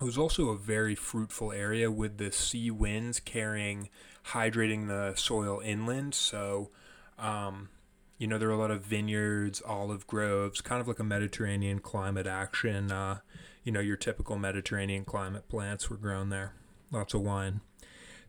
It 0.00 0.04
was 0.04 0.18
also 0.18 0.50
a 0.50 0.56
very 0.56 0.94
fruitful 0.94 1.52
area 1.52 1.90
with 1.90 2.18
the 2.18 2.30
sea 2.30 2.70
winds 2.70 3.18
carrying, 3.18 3.88
hydrating 4.26 4.86
the 4.86 5.14
soil 5.16 5.60
inland. 5.64 6.14
So, 6.14 6.70
um, 7.18 7.68
you 8.16 8.26
know, 8.26 8.38
there 8.38 8.48
are 8.48 8.52
a 8.52 8.58
lot 8.58 8.70
of 8.70 8.82
vineyards, 8.82 9.60
olive 9.64 10.06
groves, 10.06 10.60
kind 10.60 10.80
of 10.80 10.86
like 10.86 11.00
a 11.00 11.04
Mediterranean 11.04 11.80
climate 11.80 12.26
action. 12.26 12.92
Uh, 12.92 13.18
you 13.64 13.72
know, 13.72 13.80
your 13.80 13.96
typical 13.96 14.38
Mediterranean 14.38 15.04
climate 15.04 15.48
plants 15.48 15.90
were 15.90 15.96
grown 15.96 16.28
there. 16.30 16.54
Lots 16.90 17.14
of 17.14 17.22
wine. 17.22 17.60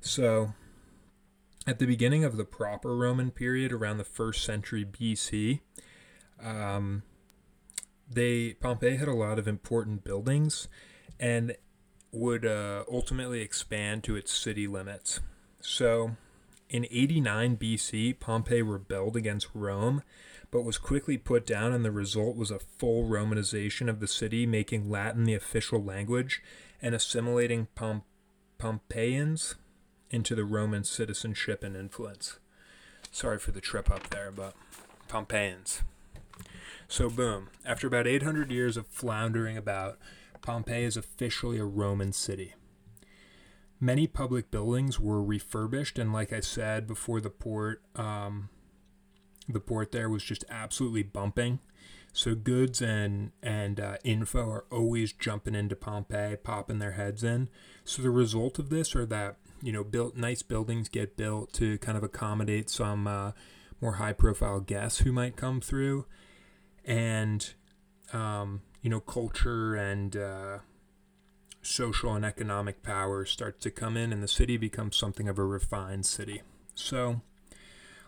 So, 0.01 0.53
at 1.67 1.79
the 1.79 1.85
beginning 1.85 2.23
of 2.23 2.37
the 2.37 2.45
proper 2.45 2.95
Roman 2.95 3.31
period, 3.31 3.71
around 3.71 3.97
the 3.97 4.03
first 4.03 4.43
century 4.43 4.85
BC, 4.85 5.59
um, 6.43 7.03
they 8.09 8.53
Pompeii 8.53 8.97
had 8.97 9.07
a 9.07 9.13
lot 9.13 9.39
of 9.39 9.47
important 9.47 10.03
buildings, 10.03 10.67
and 11.19 11.55
would 12.11 12.45
uh, 12.45 12.83
ultimately 12.91 13.41
expand 13.41 14.03
to 14.03 14.15
its 14.15 14.33
city 14.33 14.67
limits. 14.67 15.19
So, 15.61 16.15
in 16.69 16.85
89 16.89 17.57
BC, 17.57 18.19
Pompey 18.19 18.61
rebelled 18.61 19.15
against 19.15 19.49
Rome, 19.53 20.03
but 20.51 20.63
was 20.63 20.77
quickly 20.77 21.17
put 21.17 21.45
down, 21.45 21.73
and 21.73 21.85
the 21.85 21.91
result 21.91 22.35
was 22.35 22.51
a 22.51 22.59
full 22.59 23.07
Romanization 23.07 23.89
of 23.89 23.99
the 23.99 24.07
city, 24.07 24.45
making 24.45 24.89
Latin 24.89 25.25
the 25.25 25.35
official 25.35 25.83
language 25.83 26.41
and 26.81 26.95
assimilating 26.95 27.67
Pom- 27.75 28.03
Pompeians 28.57 29.55
into 30.09 30.33
the 30.33 30.45
Roman 30.45 30.83
citizenship 30.83 31.63
and 31.63 31.75
influence. 31.75 32.39
Sorry 33.11 33.37
for 33.37 33.51
the 33.51 33.61
trip 33.61 33.91
up 33.91 34.09
there, 34.09 34.31
but 34.31 34.53
Pompeians. 35.07 35.81
So, 36.89 37.07
boom. 37.07 37.49
After 37.63 37.85
about 37.85 38.07
800 38.07 38.51
years 38.51 38.75
of 38.75 38.87
floundering 38.87 39.55
about, 39.57 39.99
Pompeii 40.41 40.83
is 40.83 40.97
officially 40.97 41.59
a 41.59 41.63
Roman 41.63 42.11
city. 42.11 42.55
Many 43.79 44.07
public 44.07 44.49
buildings 44.49 44.99
were 44.99 45.23
refurbished, 45.23 45.99
and 45.99 46.11
like 46.11 46.33
I 46.33 46.39
said 46.39 46.87
before, 46.87 47.21
the 47.21 47.29
port, 47.29 47.83
um, 47.95 48.49
the 49.47 49.59
port 49.59 49.91
there 49.91 50.09
was 50.09 50.23
just 50.23 50.43
absolutely 50.49 51.03
bumping. 51.03 51.59
So 52.11 52.33
goods 52.33 52.81
and 52.81 53.33
and 53.43 53.79
uh, 53.79 53.97
info 54.03 54.49
are 54.49 54.65
always 54.71 55.13
jumping 55.13 55.53
into 55.53 55.75
Pompeii, 55.75 56.37
popping 56.37 56.79
their 56.79 56.93
heads 56.93 57.23
in. 57.23 57.49
So 57.85 58.01
the 58.01 58.09
result 58.09 58.57
of 58.57 58.71
this 58.71 58.95
are 58.95 59.05
that 59.05 59.37
you 59.61 59.71
know 59.71 59.83
built 59.83 60.17
nice 60.17 60.41
buildings 60.41 60.89
get 60.89 61.15
built 61.15 61.53
to 61.53 61.77
kind 61.77 61.97
of 61.99 62.03
accommodate 62.03 62.67
some 62.67 63.05
uh, 63.05 63.33
more 63.79 63.93
high 63.93 64.13
profile 64.13 64.59
guests 64.59 65.01
who 65.01 65.11
might 65.11 65.35
come 65.35 65.61
through, 65.61 66.05
and 66.89 67.53
um, 68.11 68.63
you 68.81 68.89
know, 68.89 68.99
culture 68.99 69.75
and 69.75 70.17
uh, 70.17 70.57
social 71.61 72.15
and 72.15 72.25
economic 72.25 72.81
power 72.81 73.23
starts 73.23 73.63
to 73.63 73.71
come 73.71 73.95
in, 73.95 74.11
and 74.11 74.23
the 74.23 74.27
city 74.27 74.57
becomes 74.57 74.97
something 74.97 75.29
of 75.29 75.37
a 75.37 75.45
refined 75.45 76.05
city. 76.05 76.41
So 76.73 77.21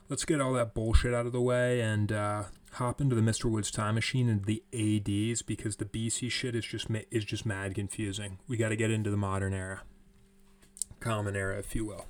let's 0.09 0.25
get 0.25 0.41
all 0.41 0.53
that 0.53 0.73
bullshit 0.73 1.13
out 1.13 1.27
of 1.27 1.31
the 1.31 1.41
way 1.41 1.81
and 1.81 2.11
uh, 2.11 2.43
hop 2.73 2.99
into 2.99 3.15
the 3.15 3.21
Mr. 3.21 3.45
Woods 3.45 3.69
time 3.69 3.95
machine 3.95 4.27
and 4.27 4.45
the 4.45 4.63
ADs 4.73 5.43
because 5.43 5.75
the 5.75 5.85
BC 5.85 6.31
shit 6.31 6.55
is 6.55 6.65
just 6.65 6.87
is 7.11 7.23
just 7.23 7.45
mad 7.45 7.75
confusing. 7.75 8.39
We 8.47 8.57
got 8.57 8.69
to 8.69 8.75
get 8.75 8.91
into 8.91 9.11
the 9.11 9.17
modern 9.17 9.53
era, 9.53 9.83
common 10.99 11.35
era, 11.35 11.59
if 11.59 11.75
you 11.75 11.85
will. 11.85 12.07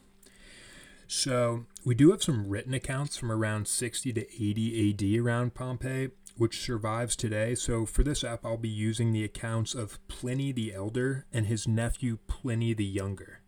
So 1.07 1.65
we 1.83 1.93
do 1.93 2.11
have 2.11 2.23
some 2.23 2.47
written 2.47 2.73
accounts 2.73 3.17
from 3.17 3.33
around 3.33 3.67
60 3.67 4.13
to 4.13 4.21
80 4.21 4.91
AD 4.91 5.21
around 5.21 5.53
Pompeii, 5.53 6.11
which 6.37 6.61
survives 6.61 7.15
today. 7.15 7.55
So 7.55 7.85
for 7.85 8.03
this 8.03 8.23
app, 8.23 8.45
I'll 8.45 8.57
be 8.57 8.69
using 8.69 9.11
the 9.11 9.23
accounts 9.23 9.73
of 9.75 10.05
Pliny 10.07 10.51
the 10.51 10.73
Elder 10.73 11.25
and 11.31 11.45
his 11.45 11.67
nephew 11.67 12.19
Pliny 12.27 12.73
the 12.73 12.85
Younger. 12.85 13.41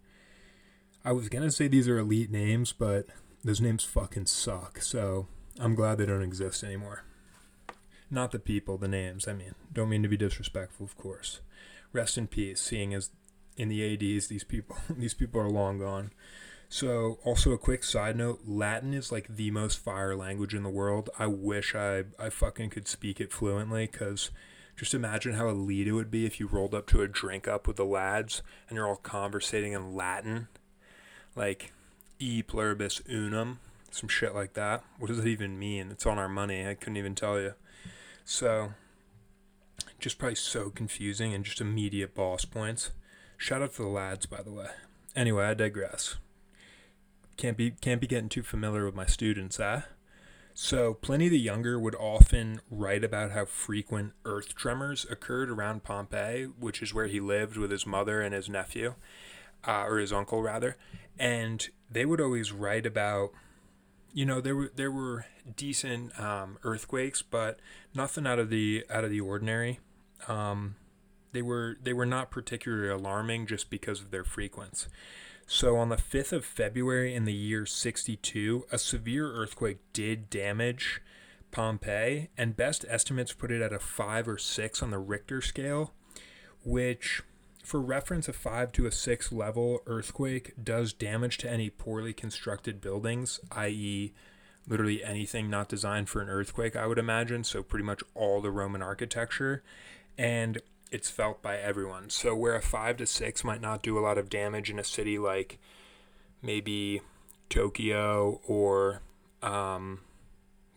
I 1.06 1.12
was 1.12 1.30
gonna 1.30 1.52
say 1.52 1.68
these 1.68 1.88
are 1.88 1.98
elite 1.98 2.32
names, 2.32 2.72
but 2.72 3.08
those 3.44 3.62
names 3.62 3.84
fucking 3.84 4.28
suck. 4.28 4.82
So 4.82 5.28
I'm 5.60 5.76
glad 5.76 5.98
they 5.98 6.06
don't 6.06 6.22
exist 6.22 6.64
anymore. 6.64 7.04
Not 8.10 8.32
the 8.32 8.40
people, 8.40 8.78
the 8.78 8.88
names. 8.88 9.28
I 9.28 9.34
mean, 9.34 9.56
don't 9.72 9.90
mean 9.90 10.04
to 10.04 10.10
be 10.10 10.18
disrespectful, 10.18 10.86
of 10.86 10.96
course. 10.96 11.42
Rest 11.92 12.18
in 12.18 12.28
peace. 12.28 12.62
Seeing 12.62 12.94
as 12.94 13.10
in 13.58 13.70
the 13.70 13.94
ADs, 13.94 14.28
these 14.28 14.44
people, 14.44 14.78
these 14.90 15.14
people 15.14 15.42
are 15.42 15.50
long 15.50 15.80
gone. 15.80 16.12
So, 16.74 17.20
also 17.24 17.52
a 17.52 17.60
quick 17.60 17.84
side 17.84 18.16
note: 18.16 18.40
Latin 18.48 18.96
is 18.96 19.12
like 19.12 19.28
the 19.28 19.52
most 19.52 19.78
fire 19.78 20.16
language 20.16 20.56
in 20.56 20.64
the 20.64 20.70
world. 20.70 21.08
I 21.20 21.28
wish 21.28 21.76
I 21.76 22.06
I 22.18 22.32
fucking 22.32 22.72
could 22.72 22.88
speak 22.88 23.22
it 23.22 23.32
fluently, 23.32 23.86
cause 23.86 24.32
just 24.76 24.96
imagine 24.96 25.34
how 25.34 25.50
elite 25.50 25.88
it 25.88 25.92
would 25.92 26.10
be 26.10 26.26
if 26.26 26.40
you 26.40 26.48
rolled 26.48 26.74
up 26.74 26.88
to 26.88 27.04
a 27.04 27.08
drink 27.08 27.48
up 27.48 27.68
with 27.68 27.76
the 27.76 27.86
lads 27.86 28.42
and 28.68 28.76
you're 28.76 28.88
all 28.88 28.96
conversating 28.96 29.74
in 29.74 29.94
Latin, 29.94 30.48
like 31.36 31.74
e 32.18 32.42
pluribus 32.42 33.04
unum, 33.08 33.60
some 33.92 34.10
shit 34.10 34.34
like 34.34 34.56
that. 34.56 34.84
What 34.98 35.10
does 35.10 35.20
it 35.20 35.28
even 35.28 35.60
mean? 35.60 35.92
It's 35.92 36.08
on 36.08 36.18
our 36.18 36.28
money. 36.28 36.68
I 36.68 36.74
couldn't 36.74 36.98
even 36.98 37.14
tell 37.14 37.40
you. 37.40 37.54
So, 38.26 38.74
just 40.00 40.18
probably 40.18 40.38
so 40.38 40.72
confusing 40.72 41.36
and 41.36 41.46
just 41.46 41.62
immediate 41.62 42.16
boss 42.16 42.46
points. 42.46 42.90
Shout 43.38 43.62
out 43.62 43.76
to 43.76 43.84
the 43.84 43.88
lads, 43.90 44.26
by 44.26 44.42
the 44.42 44.52
way. 44.52 44.70
Anyway, 45.16 45.46
I 45.46 45.54
digress. 45.54 46.16
Can't 47.38 47.58
be 47.58 47.72
can't 47.72 48.02
be 48.02 48.08
getting 48.08 48.30
too 48.30 48.44
familiar 48.44 48.86
with 48.86 48.96
my 48.96 49.06
students, 49.06 49.60
eh? 49.60 49.82
So 50.54 50.94
Pliny 50.94 51.30
the 51.30 51.40
Younger 51.40 51.80
would 51.80 51.96
often 51.96 52.62
write 52.70 53.04
about 53.04 53.32
how 53.32 53.46
frequent 53.46 54.14
earth 54.24 54.54
tremors 54.54 55.06
occurred 55.10 55.50
around 55.50 55.84
Pompeii, 55.84 56.44
which 56.44 56.84
is 56.84 56.94
where 56.94 57.08
he 57.08 57.20
lived 57.20 57.58
with 57.58 57.72
his 57.72 57.88
mother 57.88 58.22
and 58.22 58.36
his 58.36 58.50
nephew, 58.50 58.94
uh, 59.68 59.86
or 59.86 59.98
his 59.98 60.14
uncle 60.14 60.44
rather, 60.44 60.78
and 61.18 61.70
they 61.90 62.06
would 62.06 62.22
always 62.22 62.52
write 62.52 62.86
about 62.86 63.32
you 64.14 64.26
know 64.26 64.40
there 64.40 64.56
were 64.56 64.72
there 64.76 64.92
were 64.92 65.26
decent 65.56 66.18
um, 66.20 66.60
earthquakes, 66.64 67.24
but 67.24 67.60
nothing 67.96 68.28
out 68.28 68.40
of 68.40 68.50
the 68.50 68.86
out 68.90 69.04
of 69.04 69.10
the 69.10 69.22
ordinary. 69.22 69.80
Um, 70.28 70.76
they 71.32 71.42
were 71.42 71.78
they 71.82 71.94
were 71.94 72.06
not 72.06 72.30
particularly 72.30 72.90
alarming 72.90 73.48
just 73.48 73.70
because 73.72 74.02
of 74.02 74.12
their 74.12 74.24
frequency. 74.24 74.88
So 75.46 75.78
on 75.78 75.90
the 75.90 75.98
5th 75.98 76.32
of 76.32 76.46
February 76.46 77.14
in 77.14 77.26
the 77.26 77.34
year 77.34 77.66
62, 77.66 78.66
a 78.72 78.78
severe 78.78 79.32
earthquake 79.32 79.80
did 79.94 80.30
damage 80.30 81.02
Pompeii, 81.52 82.30
and 82.38 82.56
best 82.56 82.84
estimates 82.90 83.32
put 83.32 83.52
it 83.52 83.62
at 83.62 83.72
a 83.72 83.80
5 83.80 84.28
or 84.28 84.38
6 84.38 84.84
on 84.84 84.90
the 84.90 84.98
Richter 84.98 85.40
scale, 85.40 85.94
which 86.64 87.22
for 87.64 87.80
reference, 87.80 88.28
a 88.28 88.34
5 88.34 88.74
to 88.74 88.86
a 88.86 88.92
6 88.92 89.32
level 89.32 89.80
earthquake 89.86 90.52
does 90.62 90.92
damage 90.92 91.38
to 91.40 91.50
any 91.50 91.70
poorly 91.70 92.12
constructed 92.12 92.82
buildings, 92.82 93.40
i.e., 93.54 94.14
literally 94.68 95.04
anything 95.04 95.50
not 95.50 95.70
designed 95.70 96.10
for 96.10 96.22
an 96.22 96.30
earthquake, 96.30 96.76
I 96.76 96.88
would 96.88 97.00
imagine. 97.00 97.44
So, 97.46 97.64
pretty 97.64 97.86
much 97.86 98.04
all 98.16 98.42
the 98.42 98.52
Roman 98.52 98.82
architecture. 98.82 99.64
And 100.18 100.62
it's 100.94 101.10
felt 101.10 101.42
by 101.42 101.58
everyone. 101.58 102.12
So, 102.12 102.36
where 102.36 102.56
a 102.56 102.62
5 102.62 102.98
to 102.98 103.08
6 103.08 103.44
might 103.44 103.62
not 103.62 103.82
do 103.82 103.98
a 103.98 104.02
lot 104.02 104.20
of 104.20 104.30
damage 104.30 104.70
in 104.70 104.78
a 104.78 104.84
city 104.84 105.18
like 105.18 105.58
maybe 106.44 107.02
Tokyo 107.50 108.40
or 108.46 109.02
um, 109.42 110.02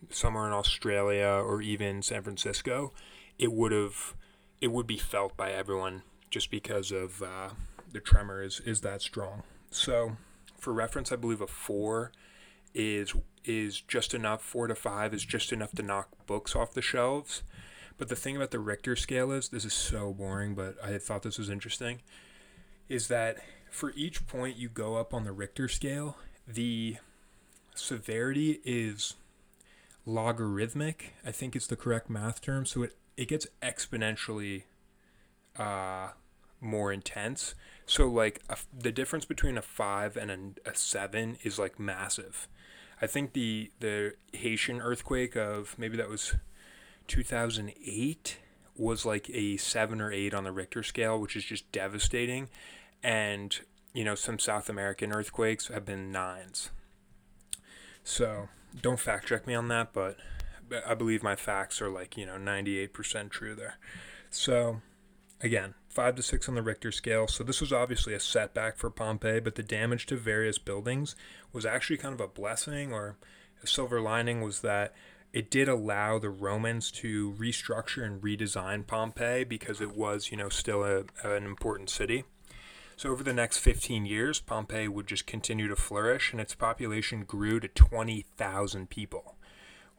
somewhere 0.09 0.47
in 0.47 0.53
Australia 0.53 1.27
or 1.27 1.61
even 1.61 2.01
San 2.01 2.23
Francisco, 2.23 2.93
it 3.37 3.53
would 3.53 3.71
have 3.71 4.15
it 4.59 4.71
would 4.71 4.87
be 4.87 4.97
felt 4.97 5.37
by 5.37 5.51
everyone 5.51 6.01
just 6.31 6.49
because 6.49 6.91
of 6.91 7.21
uh, 7.21 7.49
the 7.91 7.99
tremor 7.99 8.41
is 8.41 8.59
is 8.61 8.81
that 8.81 9.03
strong. 9.03 9.43
So, 9.69 10.17
for 10.57 10.73
reference, 10.73 11.11
I 11.11 11.15
believe 11.15 11.41
a 11.41 11.47
four 11.47 12.11
is 12.73 13.13
is 13.45 13.81
just 13.81 14.15
enough. 14.15 14.41
Four 14.41 14.65
to 14.65 14.73
five 14.73 15.13
is 15.13 15.23
just 15.23 15.53
enough 15.53 15.73
to 15.73 15.83
knock 15.83 16.09
books 16.25 16.55
off 16.55 16.73
the 16.73 16.81
shelves. 16.81 17.43
But 17.97 18.09
the 18.09 18.15
thing 18.15 18.35
about 18.35 18.51
the 18.51 18.59
Richter 18.59 18.95
scale 18.95 19.31
is 19.31 19.49
this 19.49 19.65
is 19.65 19.73
so 19.73 20.13
boring, 20.13 20.53
but 20.53 20.75
I 20.83 20.97
thought 20.97 21.23
this 21.23 21.39
was 21.39 21.49
interesting. 21.49 22.01
Is 22.89 23.07
that 23.07 23.37
for 23.71 23.91
each 23.95 24.27
point 24.27 24.57
you 24.57 24.69
go 24.69 24.95
up 24.95 25.13
on 25.13 25.23
the 25.23 25.31
Richter 25.31 25.67
scale, 25.67 26.17
the 26.47 26.97
severity 27.75 28.59
is 28.63 29.15
logarithmic. 30.05 31.13
I 31.25 31.31
think 31.31 31.55
it's 31.55 31.67
the 31.67 31.75
correct 31.75 32.09
math 32.09 32.41
term. 32.41 32.65
So 32.65 32.83
it, 32.83 32.95
it 33.17 33.27
gets 33.27 33.47
exponentially 33.61 34.63
uh, 35.57 36.09
more 36.61 36.91
intense. 36.91 37.55
So 37.85 38.07
like 38.07 38.41
a, 38.49 38.57
the 38.77 38.91
difference 38.91 39.25
between 39.25 39.57
a 39.57 39.61
five 39.61 40.15
and 40.15 40.55
a, 40.65 40.69
a 40.69 40.75
seven 40.75 41.37
is 41.43 41.59
like 41.59 41.79
massive. 41.79 42.47
I 43.01 43.07
think 43.07 43.33
the 43.33 43.71
the 43.79 44.15
Haitian 44.33 44.81
earthquake 44.81 45.35
of 45.35 45.75
maybe 45.77 45.97
that 45.97 46.09
was 46.09 46.35
2008 47.07 48.37
was 48.75 49.05
like 49.05 49.29
a 49.31 49.57
seven 49.57 50.01
or 50.01 50.11
eight 50.11 50.33
on 50.33 50.43
the 50.43 50.51
Richter 50.51 50.83
scale, 50.83 51.19
which 51.19 51.35
is 51.35 51.43
just 51.43 51.71
devastating. 51.71 52.49
And 53.03 53.59
you 53.93 54.03
know 54.03 54.15
some 54.15 54.37
South 54.37 54.69
American 54.69 55.11
earthquakes 55.11 55.67
have 55.69 55.85
been 55.85 56.11
nines. 56.11 56.69
So 58.03 58.49
don't 58.79 58.99
fact 58.99 59.27
check 59.27 59.47
me 59.47 59.55
on 59.55 59.67
that, 59.69 59.91
but 59.91 60.17
I 60.85 60.93
believe 60.93 61.23
my 61.23 61.35
facts 61.35 61.81
are 61.81 61.89
like 61.89 62.15
you 62.15 62.25
know 62.25 62.35
98% 62.35 63.31
true 63.31 63.55
there. 63.55 63.77
So 64.29 64.81
again, 65.41 65.73
five 65.89 66.15
to 66.15 66.21
six 66.21 66.47
on 66.47 66.53
the 66.53 66.61
Richter 66.61 66.91
scale. 66.91 67.27
So 67.27 67.43
this 67.43 67.59
was 67.59 67.73
obviously 67.73 68.13
a 68.13 68.19
setback 68.19 68.77
for 68.77 68.91
Pompeii, 68.91 69.39
but 69.39 69.55
the 69.55 69.63
damage 69.63 70.05
to 70.07 70.15
various 70.15 70.59
buildings 70.59 71.15
was 71.51 71.65
actually 71.65 71.97
kind 71.97 72.13
of 72.13 72.21
a 72.21 72.27
blessing 72.27 72.93
or 72.93 73.17
a 73.63 73.67
silver 73.67 73.99
lining 73.99 74.41
was 74.41 74.61
that 74.61 74.93
it 75.33 75.51
did 75.51 75.67
allow 75.67 76.19
the 76.19 76.29
Romans 76.29 76.91
to 76.91 77.33
restructure 77.33 78.03
and 78.03 78.21
redesign 78.21 78.87
Pompeii 78.87 79.43
because 79.43 79.81
it 79.81 79.95
was, 79.95 80.31
you 80.31 80.37
know, 80.37 80.49
still 80.49 80.83
a, 80.83 81.03
an 81.23 81.43
important 81.43 81.89
city. 81.89 82.23
So 82.95 83.11
over 83.11 83.23
the 83.23 83.33
next 83.33 83.59
15 83.59 84.05
years, 84.05 84.39
Pompeii 84.39 84.87
would 84.87 85.05
just 85.05 85.27
continue 85.27 85.67
to 85.67 85.75
flourish 85.75 86.31
and 86.31 86.41
its 86.41 86.55
population 86.55 87.23
grew 87.25 87.59
to 87.59 87.67
20,000 87.67 88.89
people, 88.89 89.35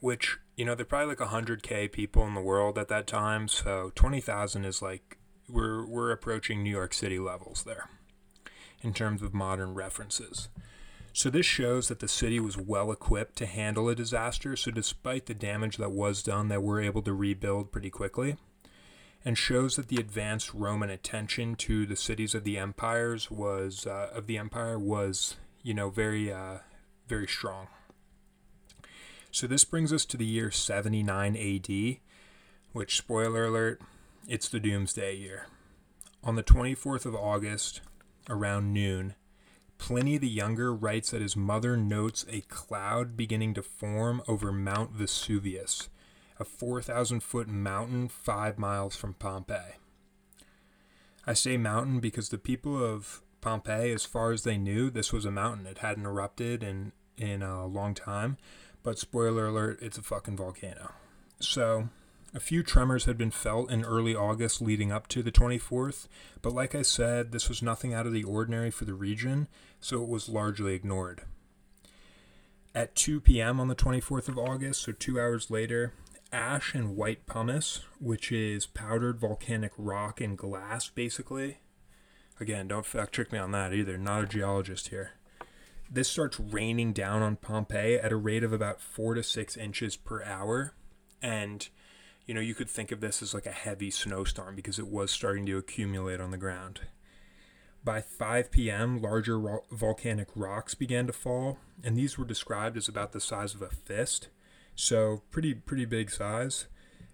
which, 0.00 0.38
you 0.56 0.64
know, 0.64 0.74
they're 0.74 0.84
probably 0.84 1.14
like 1.14 1.30
100k 1.30 1.92
people 1.92 2.26
in 2.26 2.34
the 2.34 2.40
world 2.40 2.76
at 2.76 2.88
that 2.88 3.06
time, 3.06 3.46
so 3.46 3.92
20,000 3.94 4.64
is 4.64 4.82
like 4.82 5.18
we're 5.48 5.86
we're 5.86 6.10
approaching 6.10 6.62
New 6.62 6.70
York 6.70 6.92
City 6.92 7.18
levels 7.18 7.64
there 7.64 7.88
in 8.82 8.92
terms 8.92 9.22
of 9.22 9.32
modern 9.32 9.74
references. 9.74 10.48
So 11.12 11.30
this 11.30 11.46
shows 11.46 11.88
that 11.88 12.00
the 12.00 12.08
city 12.08 12.38
was 12.38 12.56
well 12.56 12.92
equipped 12.92 13.36
to 13.36 13.46
handle 13.46 13.88
a 13.88 13.94
disaster. 13.94 14.56
So 14.56 14.70
despite 14.70 15.26
the 15.26 15.34
damage 15.34 15.76
that 15.78 15.90
was 15.90 16.22
done, 16.22 16.48
they 16.48 16.58
were 16.58 16.80
able 16.80 17.02
to 17.02 17.12
rebuild 17.12 17.72
pretty 17.72 17.90
quickly, 17.90 18.36
and 19.24 19.36
shows 19.36 19.76
that 19.76 19.88
the 19.88 19.96
advanced 19.96 20.54
Roman 20.54 20.90
attention 20.90 21.56
to 21.56 21.86
the 21.86 21.96
cities 21.96 22.34
of 22.34 22.44
the 22.44 22.58
empires 22.58 23.30
was 23.30 23.86
uh, 23.86 24.10
of 24.12 24.26
the 24.26 24.38
empire 24.38 24.78
was 24.78 25.36
you 25.62 25.74
know 25.74 25.90
very 25.90 26.32
uh, 26.32 26.58
very 27.08 27.26
strong. 27.26 27.66
So 29.30 29.46
this 29.46 29.64
brings 29.64 29.92
us 29.92 30.04
to 30.06 30.16
the 30.16 30.24
year 30.24 30.50
79 30.50 31.36
AD, 31.36 31.96
which 32.72 32.96
spoiler 32.96 33.46
alert 33.46 33.82
it's 34.26 34.48
the 34.48 34.60
doomsday 34.60 35.16
year. 35.16 35.46
On 36.22 36.36
the 36.36 36.42
24th 36.42 37.06
of 37.06 37.14
August, 37.14 37.80
around 38.28 38.74
noon, 38.74 39.14
Pliny 39.78 40.18
the 40.18 40.28
Younger 40.28 40.74
writes 40.74 41.10
that 41.12 41.22
his 41.22 41.36
mother 41.36 41.76
notes 41.76 42.26
a 42.28 42.42
cloud 42.42 43.16
beginning 43.16 43.54
to 43.54 43.62
form 43.62 44.22
over 44.28 44.52
Mount 44.52 44.90
Vesuvius, 44.92 45.88
a 46.38 46.44
4,000 46.44 47.22
foot 47.22 47.48
mountain 47.48 48.08
five 48.08 48.58
miles 48.58 48.96
from 48.96 49.14
Pompeii. 49.14 49.76
I 51.26 51.32
say 51.32 51.56
mountain 51.56 52.00
because 52.00 52.28
the 52.28 52.38
people 52.38 52.82
of 52.82 53.22
Pompeii, 53.40 53.92
as 53.92 54.04
far 54.04 54.32
as 54.32 54.42
they 54.42 54.58
knew, 54.58 54.90
this 54.90 55.12
was 55.12 55.24
a 55.24 55.30
mountain. 55.30 55.66
It 55.66 55.78
hadn't 55.78 56.06
erupted 56.06 56.62
in, 56.62 56.92
in 57.16 57.42
a 57.42 57.66
long 57.66 57.94
time, 57.94 58.36
But 58.82 58.98
spoiler 58.98 59.46
alert, 59.46 59.78
it's 59.82 59.98
a 59.98 60.02
fucking 60.02 60.36
volcano. 60.36 60.92
So, 61.40 61.88
a 62.34 62.40
few 62.40 62.62
tremors 62.62 63.06
had 63.06 63.16
been 63.16 63.30
felt 63.30 63.70
in 63.70 63.84
early 63.84 64.14
August 64.14 64.60
leading 64.60 64.92
up 64.92 65.08
to 65.08 65.22
the 65.22 65.32
24th, 65.32 66.08
but 66.42 66.52
like 66.52 66.74
I 66.74 66.82
said, 66.82 67.32
this 67.32 67.48
was 67.48 67.62
nothing 67.62 67.94
out 67.94 68.06
of 68.06 68.12
the 68.12 68.24
ordinary 68.24 68.70
for 68.70 68.84
the 68.84 68.94
region, 68.94 69.48
so 69.80 70.02
it 70.02 70.08
was 70.08 70.28
largely 70.28 70.74
ignored. 70.74 71.22
At 72.74 72.94
2 72.94 73.20
p.m. 73.20 73.58
on 73.60 73.68
the 73.68 73.74
24th 73.74 74.28
of 74.28 74.38
August, 74.38 74.82
so 74.82 74.92
two 74.92 75.18
hours 75.18 75.50
later, 75.50 75.94
ash 76.32 76.74
and 76.74 76.96
white 76.96 77.26
pumice, 77.26 77.80
which 78.00 78.30
is 78.30 78.66
powdered 78.66 79.18
volcanic 79.18 79.72
rock 79.76 80.20
and 80.20 80.36
glass, 80.36 80.88
basically. 80.88 81.58
Again, 82.40 82.68
don't 82.68 82.86
fact 82.86 83.32
me 83.32 83.38
on 83.38 83.52
that 83.52 83.72
either. 83.72 83.98
Not 83.98 84.24
a 84.24 84.26
geologist 84.26 84.88
here. 84.88 85.12
This 85.90 86.08
starts 86.08 86.38
raining 86.38 86.92
down 86.92 87.22
on 87.22 87.36
Pompeii 87.36 87.96
at 87.96 88.12
a 88.12 88.16
rate 88.16 88.44
of 88.44 88.52
about 88.52 88.80
four 88.80 89.14
to 89.14 89.22
six 89.22 89.56
inches 89.56 89.96
per 89.96 90.22
hour. 90.22 90.74
And, 91.22 91.66
you 92.26 92.34
know, 92.34 92.40
you 92.40 92.54
could 92.54 92.68
think 92.68 92.92
of 92.92 93.00
this 93.00 93.22
as 93.22 93.32
like 93.32 93.46
a 93.46 93.50
heavy 93.50 93.90
snowstorm 93.90 94.54
because 94.54 94.78
it 94.78 94.86
was 94.86 95.10
starting 95.10 95.46
to 95.46 95.56
accumulate 95.56 96.20
on 96.20 96.30
the 96.30 96.36
ground. 96.36 96.80
By 97.84 98.00
5 98.00 98.50
p.m., 98.50 99.00
larger 99.00 99.38
ro- 99.38 99.64
volcanic 99.70 100.28
rocks 100.34 100.74
began 100.74 101.06
to 101.06 101.12
fall, 101.12 101.58
and 101.82 101.96
these 101.96 102.18
were 102.18 102.24
described 102.24 102.76
as 102.76 102.88
about 102.88 103.12
the 103.12 103.20
size 103.20 103.54
of 103.54 103.62
a 103.62 103.70
fist 103.70 104.28
so 104.78 105.22
pretty 105.32 105.54
pretty 105.54 105.84
big 105.84 106.08
size. 106.10 106.66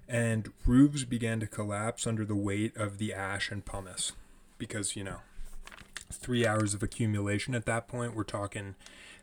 And 0.06 0.52
roofs 0.66 1.04
began 1.04 1.40
to 1.40 1.46
collapse 1.46 2.06
under 2.06 2.26
the 2.26 2.36
weight 2.36 2.76
of 2.76 2.98
the 2.98 3.14
ash 3.14 3.50
and 3.50 3.64
pumice, 3.64 4.12
because 4.58 4.94
you 4.96 5.02
know, 5.02 5.20
three 6.12 6.46
hours 6.46 6.74
of 6.74 6.82
accumulation 6.82 7.54
at 7.54 7.64
that 7.64 7.88
point. 7.88 8.14
We're 8.14 8.24
talking 8.24 8.74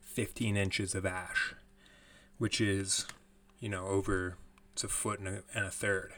15 0.01 0.57
inches 0.57 0.95
of 0.95 1.05
ash, 1.05 1.53
which 2.39 2.59
is, 2.59 3.05
you 3.59 3.69
know, 3.69 3.85
over 3.85 4.37
it's 4.73 4.83
a 4.83 4.87
foot 4.87 5.19
and 5.19 5.27
a, 5.27 5.43
and 5.53 5.65
a 5.65 5.71
third, 5.71 6.13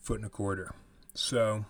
foot 0.00 0.16
and 0.16 0.26
a 0.26 0.30
quarter. 0.30 0.74
So 1.14 1.66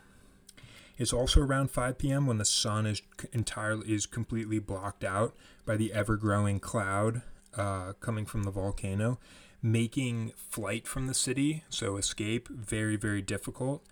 it's 0.99 1.13
also 1.13 1.41
around 1.41 1.71
5 1.71 1.99
p.m. 1.99 2.27
when 2.27 2.39
the 2.39 2.45
sun 2.45 2.87
is 2.87 3.03
entirely 3.33 3.93
is 3.93 4.07
completely 4.07 4.59
blocked 4.59 5.05
out 5.05 5.35
by 5.65 5.77
the 5.77 5.93
ever-growing 5.93 6.61
cloud 6.61 7.23
uh, 7.57 7.93
coming 8.01 8.27
from 8.27 8.45
the 8.45 8.51
volcano, 8.51 9.19
making 9.63 10.33
flight 10.37 10.87
from 10.87 11.07
the 11.07 11.15
city, 11.15 11.65
so 11.69 11.97
escape, 11.97 12.49
very, 12.49 12.97
very 12.97 13.23
difficult. 13.23 13.83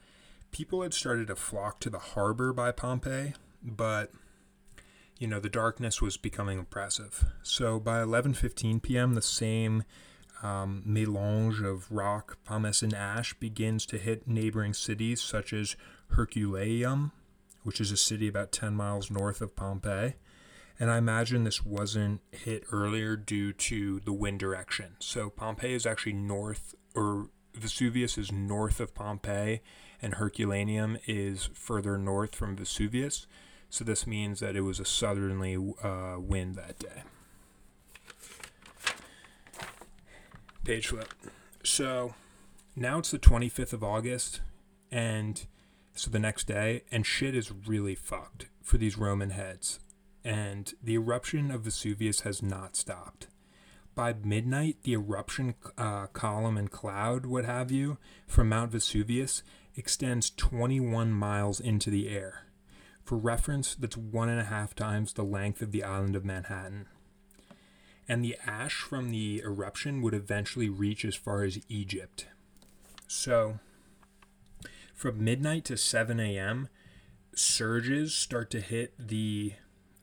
People 0.51 0.83
had 0.83 0.95
started 0.95 1.29
to 1.29 1.37
flock 1.37 1.79
to 1.81 1.91
the 1.91 1.99
harbor 1.99 2.53
by 2.53 2.73
Pompeii, 2.73 3.35
but 3.63 4.11
you 5.19 5.27
know 5.27 5.39
the 5.39 5.49
darkness 5.49 6.03
was 6.03 6.17
becoming 6.17 6.59
oppressive. 6.59 7.25
So 7.43 7.79
by 7.79 8.03
11:15 8.03 8.83
p.m., 8.83 9.15
the 9.15 9.23
same 9.23 9.85
um, 10.43 10.83
melange 10.85 11.61
of 11.61 11.91
rock, 11.91 12.39
pumice, 12.45 12.83
and 12.83 12.95
ash 12.95 13.35
begins 13.35 13.87
to 13.87 13.99
hit 13.99 14.27
neighboring 14.27 14.75
cities 14.75 15.21
such 15.21 15.53
as 15.53 15.77
Herculaneum, 16.13 17.13
which 17.63 17.81
is 17.81 17.93
a 17.93 17.97
city 17.97 18.29
about 18.29 18.53
10 18.53 18.75
miles 18.75 19.11
north 19.11 19.41
of 19.41 19.55
Pompeii, 19.57 20.15
and 20.79 20.91
I 20.91 20.97
imagine 20.97 21.45
this 21.45 21.65
wasn't 21.65 22.23
hit 22.33 22.65
earlier 22.73 23.15
due 23.15 23.53
to 23.53 24.01
the 24.01 24.15
wind 24.15 24.41
direction. 24.41 24.97
So 24.99 25.29
Pompeii 25.29 25.75
is 25.75 25.85
actually 25.85 26.15
north, 26.15 26.75
or 26.95 27.29
Vesuvius 27.55 28.17
is 28.17 28.33
north 28.33 28.81
of 28.81 28.95
Pompeii, 28.95 29.61
and 30.01 30.15
Herculaneum 30.15 30.97
is 31.07 31.51
further 31.53 31.99
north 31.99 32.35
from 32.35 32.57
Vesuvius. 32.57 33.27
So 33.69 33.85
this 33.85 34.07
means 34.07 34.41
that 34.41 34.57
it 34.57 34.63
was 34.63 34.81
a 34.81 34.87
southerly 34.87 35.55
uh, 35.83 36.17
wind 36.19 36.55
that 36.57 36.79
day. 36.79 37.03
Page 40.65 40.89
flip. 40.89 41.13
So 41.63 42.15
now 42.75 42.99
it's 42.99 43.11
the 43.11 43.19
25th 43.19 43.75
of 43.75 43.85
August, 43.85 44.41
and 44.91 45.47
so 46.01 46.11
the 46.11 46.19
next 46.19 46.47
day, 46.47 46.83
and 46.91 47.05
shit 47.05 47.35
is 47.35 47.53
really 47.53 47.95
fucked 47.95 48.47
for 48.63 48.79
these 48.79 48.97
Roman 48.97 49.31
heads 49.31 49.81
and 50.25 50.75
the 50.83 50.95
eruption 50.95 51.51
of 51.51 51.63
Vesuvius 51.63 52.21
has 52.21 52.43
not 52.43 52.77
stopped. 52.77 53.29
By 53.95 54.15
midnight, 54.15 54.79
the 54.83 54.93
eruption 54.93 55.55
uh, 55.77 56.07
column 56.09 56.57
and 56.57 56.71
cloud, 56.71 57.27
what 57.27 57.45
have 57.45 57.71
you, 57.71 57.99
from 58.27 58.49
Mount 58.49 58.73
Vesuvius 58.73 59.43
extends 59.77 60.31
21 60.31 61.13
miles 61.13 61.61
into 61.61 61.91
the 61.91 62.09
air. 62.09 62.47
For 63.03 63.17
reference, 63.17 63.75
that's 63.75 63.97
one 63.97 64.29
and 64.29 64.41
a 64.41 64.45
half 64.45 64.75
times 64.75 65.13
the 65.13 65.25
length 65.25 65.63
of 65.63 65.73
the 65.73 65.83
island 65.83 66.17
of 66.17 66.25
Manhattan. 66.25 66.87
And 68.09 68.25
the 68.25 68.37
ash 68.47 68.77
from 68.77 69.11
the 69.11 69.43
eruption 69.45 70.03
would 70.03 70.15
eventually 70.15 70.69
reach 70.69 71.05
as 71.05 71.15
far 71.15 71.43
as 71.43 71.61
Egypt. 71.69 72.27
So, 73.07 73.59
from 75.01 75.25
midnight 75.25 75.65
to 75.65 75.79
7 75.79 76.21
a.m., 76.21 76.69
surges 77.35 78.15
start 78.15 78.51
to 78.51 78.61
hit 78.61 78.93
the 78.99 79.55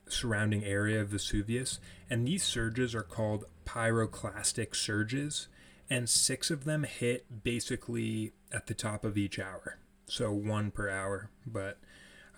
surrounding 0.08 0.64
area 0.64 1.00
of 1.00 1.10
Vesuvius, 1.10 1.80
and 2.10 2.28
these 2.28 2.44
surges 2.44 2.96
are 2.96 3.04
called 3.04 3.46
pyroclastic 3.64 4.76
surges, 4.76 5.50
and 5.88 6.10
six 6.10 6.50
of 6.50 6.64
them 6.64 6.82
hit 6.82 7.44
basically 7.44 8.34
at 8.52 8.66
the 8.66 8.74
top 8.74 9.06
of 9.06 9.20
each 9.20 9.38
hour. 9.38 9.78
So 10.08 10.32
one 10.32 10.72
per 10.72 10.90
hour, 10.90 11.30
but 11.46 11.78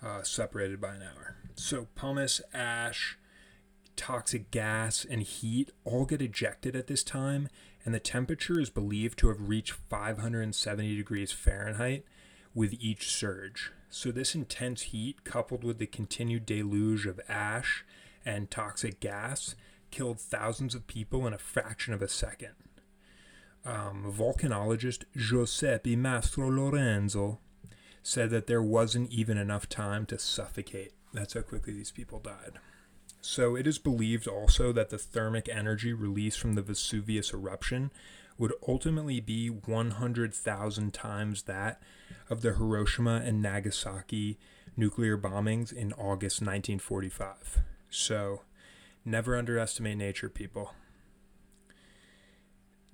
uh, 0.02 0.22
separated 0.22 0.82
by 0.82 0.96
an 0.96 1.02
hour. 1.02 1.36
So 1.54 1.86
pumice, 1.94 2.42
ash, 2.52 3.16
toxic 3.96 4.50
gas, 4.50 5.06
and 5.08 5.22
heat 5.22 5.70
all 5.84 6.04
get 6.04 6.20
ejected 6.20 6.76
at 6.76 6.88
this 6.88 7.04
time, 7.04 7.48
and 7.86 7.94
the 7.94 8.00
temperature 8.00 8.60
is 8.60 8.68
believed 8.68 9.18
to 9.20 9.28
have 9.28 9.48
reached 9.48 9.72
570 9.88 10.94
degrees 10.94 11.32
Fahrenheit 11.32 12.04
with 12.54 12.74
each 12.80 13.08
surge. 13.10 13.72
So, 13.88 14.12
this 14.12 14.34
intense 14.34 14.82
heat, 14.82 15.24
coupled 15.24 15.64
with 15.64 15.78
the 15.78 15.86
continued 15.86 16.46
deluge 16.46 17.06
of 17.06 17.20
ash 17.28 17.84
and 18.24 18.50
toxic 18.50 19.00
gas, 19.00 19.56
killed 19.90 20.20
thousands 20.20 20.74
of 20.74 20.86
people 20.86 21.26
in 21.26 21.32
a 21.32 21.38
fraction 21.38 21.92
of 21.92 22.02
a 22.02 22.08
second. 22.08 22.54
Um, 23.64 24.12
volcanologist 24.16 25.04
Giuseppe 25.16 25.96
Mastrolorenzo 25.96 27.38
said 28.02 28.30
that 28.30 28.46
there 28.46 28.62
wasn't 28.62 29.10
even 29.10 29.36
enough 29.36 29.68
time 29.68 30.06
to 30.06 30.18
suffocate. 30.18 30.92
That's 31.12 31.34
how 31.34 31.42
quickly 31.42 31.74
these 31.74 31.90
people 31.90 32.20
died. 32.20 32.58
So, 33.20 33.56
it 33.56 33.66
is 33.66 33.78
believed 33.78 34.28
also 34.28 34.72
that 34.72 34.90
the 34.90 34.98
thermic 34.98 35.48
energy 35.48 35.92
released 35.92 36.38
from 36.38 36.54
the 36.54 36.62
Vesuvius 36.62 37.34
eruption 37.34 37.90
would 38.40 38.54
ultimately 38.66 39.20
be 39.20 39.50
100,000 39.50 40.94
times 40.94 41.42
that 41.42 41.80
of 42.30 42.40
the 42.40 42.54
Hiroshima 42.54 43.22
and 43.22 43.42
Nagasaki 43.42 44.38
nuclear 44.78 45.18
bombings 45.18 45.70
in 45.70 45.92
August 45.92 46.40
1945. 46.40 47.58
So, 47.90 48.40
never 49.04 49.36
underestimate 49.36 49.98
nature, 49.98 50.30
people. 50.30 50.72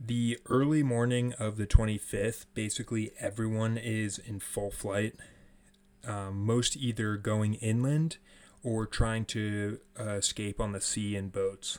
The 0.00 0.38
early 0.46 0.82
morning 0.82 1.32
of 1.38 1.58
the 1.58 1.66
25th, 1.66 2.46
basically 2.52 3.12
everyone 3.20 3.78
is 3.78 4.18
in 4.18 4.40
full 4.40 4.72
flight, 4.72 5.14
um, 6.04 6.44
most 6.44 6.76
either 6.76 7.16
going 7.16 7.54
inland 7.54 8.16
or 8.64 8.84
trying 8.84 9.24
to 9.26 9.78
uh, 9.98 10.14
escape 10.14 10.60
on 10.60 10.72
the 10.72 10.80
sea 10.80 11.14
in 11.14 11.28
boats. 11.28 11.78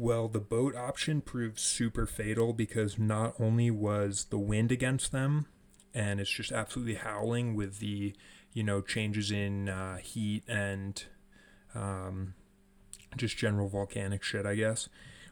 Well, 0.00 0.28
the 0.28 0.40
boat 0.40 0.74
option 0.74 1.20
proved 1.20 1.58
super 1.58 2.06
fatal 2.06 2.54
because 2.54 2.98
not 2.98 3.34
only 3.38 3.70
was 3.70 4.28
the 4.30 4.38
wind 4.38 4.72
against 4.72 5.12
them, 5.12 5.44
and 5.92 6.18
it's 6.20 6.30
just 6.30 6.52
absolutely 6.52 6.94
howling 6.94 7.54
with 7.54 7.80
the, 7.80 8.14
you 8.54 8.62
know, 8.62 8.80
changes 8.80 9.30
in 9.30 9.68
uh, 9.68 9.98
heat 9.98 10.42
and 10.48 11.04
um, 11.74 12.32
just 13.18 13.36
general 13.36 13.68
volcanic 13.68 14.22
shit, 14.22 14.46
I 14.46 14.54
guess. 14.54 14.88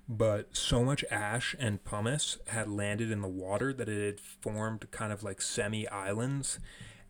But 0.07 0.55
so 0.55 0.85
much 0.85 1.03
ash 1.11 1.57
and 1.59 1.83
pumice 1.83 2.37
had 2.49 2.69
landed 2.69 3.11
in 3.11 3.23
the 3.23 3.27
water 3.27 3.73
that 3.73 3.89
it 3.89 4.05
had 4.05 4.21
formed 4.21 4.91
kind 4.91 5.15
of 5.15 5.23
like 5.23 5.41
semi 5.41 5.89
islands, 5.89 6.59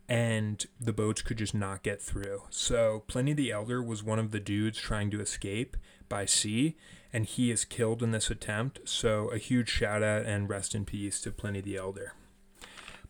and 0.08 0.64
the 0.80 0.92
boats 0.92 1.22
could 1.22 1.38
just 1.38 1.56
not 1.56 1.82
get 1.82 2.00
through. 2.00 2.42
So 2.50 3.02
Pliny 3.08 3.32
the 3.32 3.50
Elder 3.50 3.82
was 3.82 4.04
one 4.04 4.20
of 4.20 4.30
the 4.30 4.38
dudes 4.38 4.78
trying 4.78 5.10
to 5.10 5.20
escape 5.20 5.76
by 6.08 6.24
sea, 6.24 6.76
and 7.12 7.24
he 7.24 7.50
is 7.50 7.64
killed 7.64 8.02
in 8.02 8.10
this 8.10 8.30
attempt. 8.30 8.80
So, 8.84 9.28
a 9.28 9.38
huge 9.38 9.68
shout 9.68 10.02
out 10.02 10.26
and 10.26 10.48
rest 10.48 10.74
in 10.74 10.84
peace 10.84 11.20
to 11.22 11.30
Pliny 11.30 11.60
the 11.60 11.76
Elder. 11.76 12.12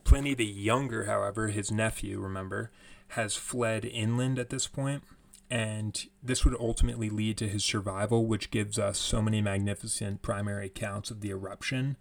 Pliny 0.05 0.35
the 0.35 0.47
Younger, 0.47 1.05
however, 1.05 1.49
his 1.49 1.71
nephew, 1.71 2.21
remember, 2.21 2.71
has 3.09 3.37
fled 3.37 3.85
inland 3.85 4.39
at 4.39 4.51
this 4.51 4.67
point, 4.67 5.03
and 5.51 6.07
this 6.23 6.45
would 6.45 6.57
ultimately 6.59 7.11
lead 7.11 7.37
to 7.39 7.49
his 7.49 7.65
survival, 7.65 8.27
which 8.27 8.51
gives 8.51 8.79
us 8.79 8.99
so 8.99 9.21
many 9.21 9.41
magnificent 9.41 10.23
primary 10.23 10.67
accounts 10.67 11.11
of 11.11 11.21
the 11.21 11.31
eruption 11.31 11.97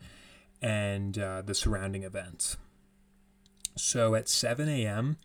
and 0.62 1.18
uh, 1.18 1.42
the 1.42 1.56
surrounding 1.56 2.04
events. 2.04 2.58
So, 3.76 4.16
at 4.16 4.28
7 4.28 4.68
a.m., 4.68 5.18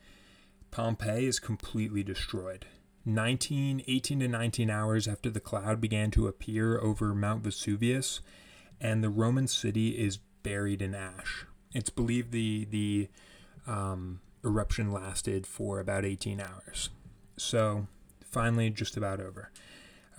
Pompeii 0.70 1.26
is 1.26 1.38
completely 1.38 2.02
destroyed. 2.02 2.66
19, 3.05 3.83
18 3.87 4.21
to 4.21 4.29
19 4.29 4.71
hours 4.71 5.09
after 5.09 5.31
the 5.31 5.41
cloud 5.41 5.81
began 5.81 6.11
to 6.12 6.29
appear 6.29 6.79
over 6.79 7.15
Mount 7.15 7.43
Vesuvius, 7.43 8.21
and 8.81 9.03
the 9.03 9.11
Roman 9.11 9.49
city 9.49 9.91
is 9.91 10.19
buried 10.43 10.83
in 10.83 10.95
ash. 10.95 11.47
It's 11.73 11.91
believed 11.91 12.33
the 12.33 12.67
the 12.71 13.09
um, 13.67 14.21
eruption 14.45 14.93
lasted 14.93 15.47
for 15.47 15.81
about 15.81 16.05
18 16.05 16.41
hours. 16.41 16.91
So 17.37 17.87
finally, 18.25 18.71
just 18.71 18.97
about 18.97 19.21
over, 19.21 19.51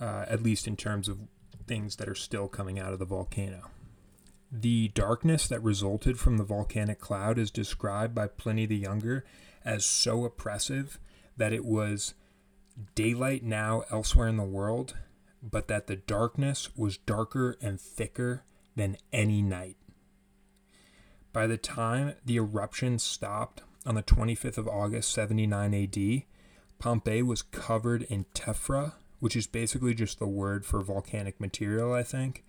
uh, 0.00 0.24
at 0.28 0.42
least 0.42 0.66
in 0.66 0.76
terms 0.76 1.08
of 1.08 1.18
things 1.66 1.96
that 1.96 2.08
are 2.08 2.14
still 2.14 2.48
coming 2.48 2.78
out 2.78 2.92
of 2.92 2.98
the 2.98 3.04
volcano. 3.04 3.70
The 4.50 4.88
darkness 4.88 5.48
that 5.48 5.62
resulted 5.62 6.18
from 6.18 6.36
the 6.36 6.44
volcanic 6.44 7.00
cloud 7.00 7.38
is 7.38 7.50
described 7.50 8.14
by 8.14 8.28
Pliny 8.28 8.66
the 8.66 8.76
Younger 8.76 9.24
as 9.64 9.84
so 9.84 10.24
oppressive 10.24 10.98
that 11.36 11.52
it 11.52 11.64
was 11.64 12.14
daylight 12.94 13.42
now 13.42 13.84
elsewhere 13.90 14.28
in 14.28 14.36
the 14.36 14.42
world, 14.42 14.96
but 15.42 15.68
that 15.68 15.86
the 15.86 15.96
darkness 15.96 16.74
was 16.76 16.96
darker 16.96 17.56
and 17.60 17.80
thicker 17.80 18.44
than 18.76 18.96
any 19.12 19.42
night. 19.42 19.76
By 21.32 21.46
the 21.46 21.56
time 21.56 22.14
the 22.24 22.36
eruption 22.36 22.98
stopped 22.98 23.62
on 23.84 23.94
the 23.94 24.02
25th 24.02 24.58
of 24.58 24.68
August, 24.68 25.12
79 25.12 25.74
AD, 25.74 26.22
Pompeii 26.78 27.22
was 27.22 27.42
covered 27.42 28.02
in 28.02 28.26
tephra, 28.34 28.92
which 29.20 29.36
is 29.36 29.46
basically 29.46 29.94
just 29.94 30.18
the 30.18 30.26
word 30.26 30.64
for 30.64 30.82
volcanic 30.82 31.40
material, 31.40 31.92
I 31.92 32.02
think. 32.02 32.44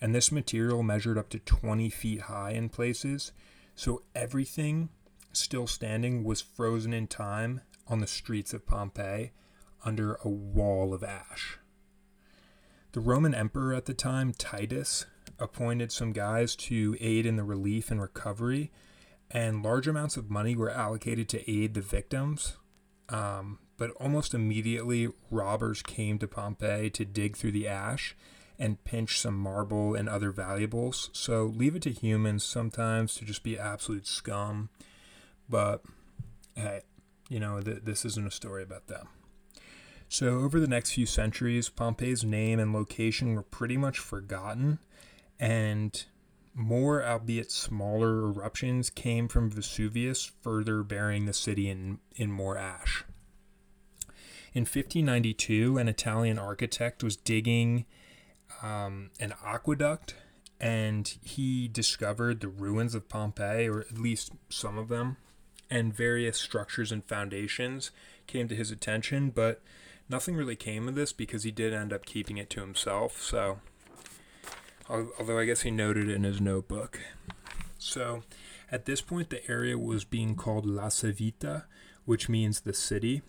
And 0.00 0.14
this 0.14 0.30
material 0.30 0.82
measured 0.82 1.18
up 1.18 1.28
to 1.30 1.38
20 1.38 1.88
feet 1.88 2.22
high 2.22 2.50
in 2.50 2.68
places. 2.68 3.32
So 3.74 4.02
everything 4.14 4.90
still 5.32 5.66
standing 5.66 6.24
was 6.24 6.40
frozen 6.40 6.92
in 6.92 7.06
time 7.06 7.62
on 7.88 8.00
the 8.00 8.06
streets 8.06 8.52
of 8.52 8.66
Pompeii 8.66 9.32
under 9.86 10.18
a 10.24 10.28
wall 10.28 10.92
of 10.92 11.04
ash. 11.04 11.58
The 12.92 13.00
Roman 13.00 13.34
emperor 13.34 13.72
at 13.72 13.84
the 13.84 13.94
time, 13.94 14.32
Titus, 14.32 15.06
appointed 15.38 15.92
some 15.92 16.12
guys 16.12 16.56
to 16.56 16.96
aid 17.00 17.24
in 17.24 17.36
the 17.36 17.44
relief 17.44 17.90
and 17.90 18.00
recovery, 18.00 18.72
and 19.30 19.62
large 19.62 19.86
amounts 19.86 20.16
of 20.16 20.30
money 20.30 20.56
were 20.56 20.70
allocated 20.70 21.28
to 21.28 21.50
aid 21.50 21.74
the 21.74 21.80
victims. 21.80 22.56
Um, 23.08 23.60
but 23.76 23.90
almost 24.00 24.34
immediately, 24.34 25.08
robbers 25.30 25.82
came 25.82 26.18
to 26.18 26.26
Pompeii 26.26 26.90
to 26.90 27.04
dig 27.04 27.36
through 27.36 27.52
the 27.52 27.68
ash 27.68 28.16
and 28.58 28.82
pinch 28.84 29.20
some 29.20 29.38
marble 29.38 29.94
and 29.94 30.08
other 30.08 30.30
valuables. 30.30 31.10
So 31.12 31.44
leave 31.44 31.76
it 31.76 31.82
to 31.82 31.90
humans 31.90 32.42
sometimes 32.42 33.14
to 33.16 33.24
just 33.24 33.42
be 33.42 33.58
absolute 33.58 34.06
scum. 34.06 34.70
But 35.48 35.82
hey, 36.54 36.80
you 37.28 37.38
know, 37.38 37.60
th- 37.60 37.82
this 37.84 38.04
isn't 38.04 38.26
a 38.26 38.30
story 38.30 38.62
about 38.62 38.86
them. 38.86 39.08
So, 40.08 40.40
over 40.40 40.60
the 40.60 40.68
next 40.68 40.92
few 40.92 41.06
centuries, 41.06 41.68
Pompeii's 41.68 42.24
name 42.24 42.58
and 42.58 42.72
location 42.72 43.34
were 43.34 43.42
pretty 43.42 43.76
much 43.76 43.98
forgotten, 43.98 44.78
and 45.38 46.04
more, 46.54 47.04
albeit 47.04 47.50
smaller, 47.50 48.20
eruptions 48.20 48.88
came 48.88 49.28
from 49.28 49.50
Vesuvius, 49.50 50.30
further 50.42 50.82
burying 50.82 51.26
the 51.26 51.32
city 51.32 51.68
in, 51.68 51.98
in 52.14 52.30
more 52.30 52.56
ash. 52.56 53.04
In 54.54 54.62
1592, 54.62 55.76
an 55.76 55.88
Italian 55.88 56.38
architect 56.38 57.02
was 57.02 57.16
digging 57.16 57.84
um, 58.62 59.10
an 59.20 59.34
aqueduct 59.44 60.14
and 60.60 61.18
he 61.22 61.68
discovered 61.68 62.40
the 62.40 62.48
ruins 62.48 62.94
of 62.94 63.08
Pompeii, 63.08 63.68
or 63.68 63.80
at 63.80 63.98
least 63.98 64.32
some 64.48 64.78
of 64.78 64.88
them, 64.88 65.16
and 65.70 65.94
various 65.94 66.38
structures 66.38 66.90
and 66.90 67.04
foundations 67.04 67.90
came 68.26 68.48
to 68.48 68.56
his 68.56 68.70
attention, 68.70 69.30
but 69.30 69.60
nothing 70.08 70.36
really 70.36 70.56
came 70.56 70.88
of 70.88 70.94
this 70.94 71.12
because 71.12 71.42
he 71.42 71.50
did 71.50 71.72
end 71.72 71.92
up 71.92 72.04
keeping 72.04 72.38
it 72.38 72.50
to 72.50 72.60
himself. 72.60 73.20
So, 73.20 73.60
although 74.88 75.38
I 75.38 75.44
guess 75.44 75.62
he 75.62 75.70
noted 75.70 76.08
it 76.08 76.14
in 76.14 76.24
his 76.24 76.40
notebook. 76.40 77.00
So, 77.78 78.22
at 78.70 78.86
this 78.86 79.00
point, 79.00 79.30
the 79.30 79.48
area 79.50 79.78
was 79.78 80.04
being 80.04 80.34
called 80.34 80.66
La 80.66 80.86
Civita, 80.86 81.64
which 82.04 82.28
means 82.28 82.60
the 82.60 82.74
city 82.74 83.22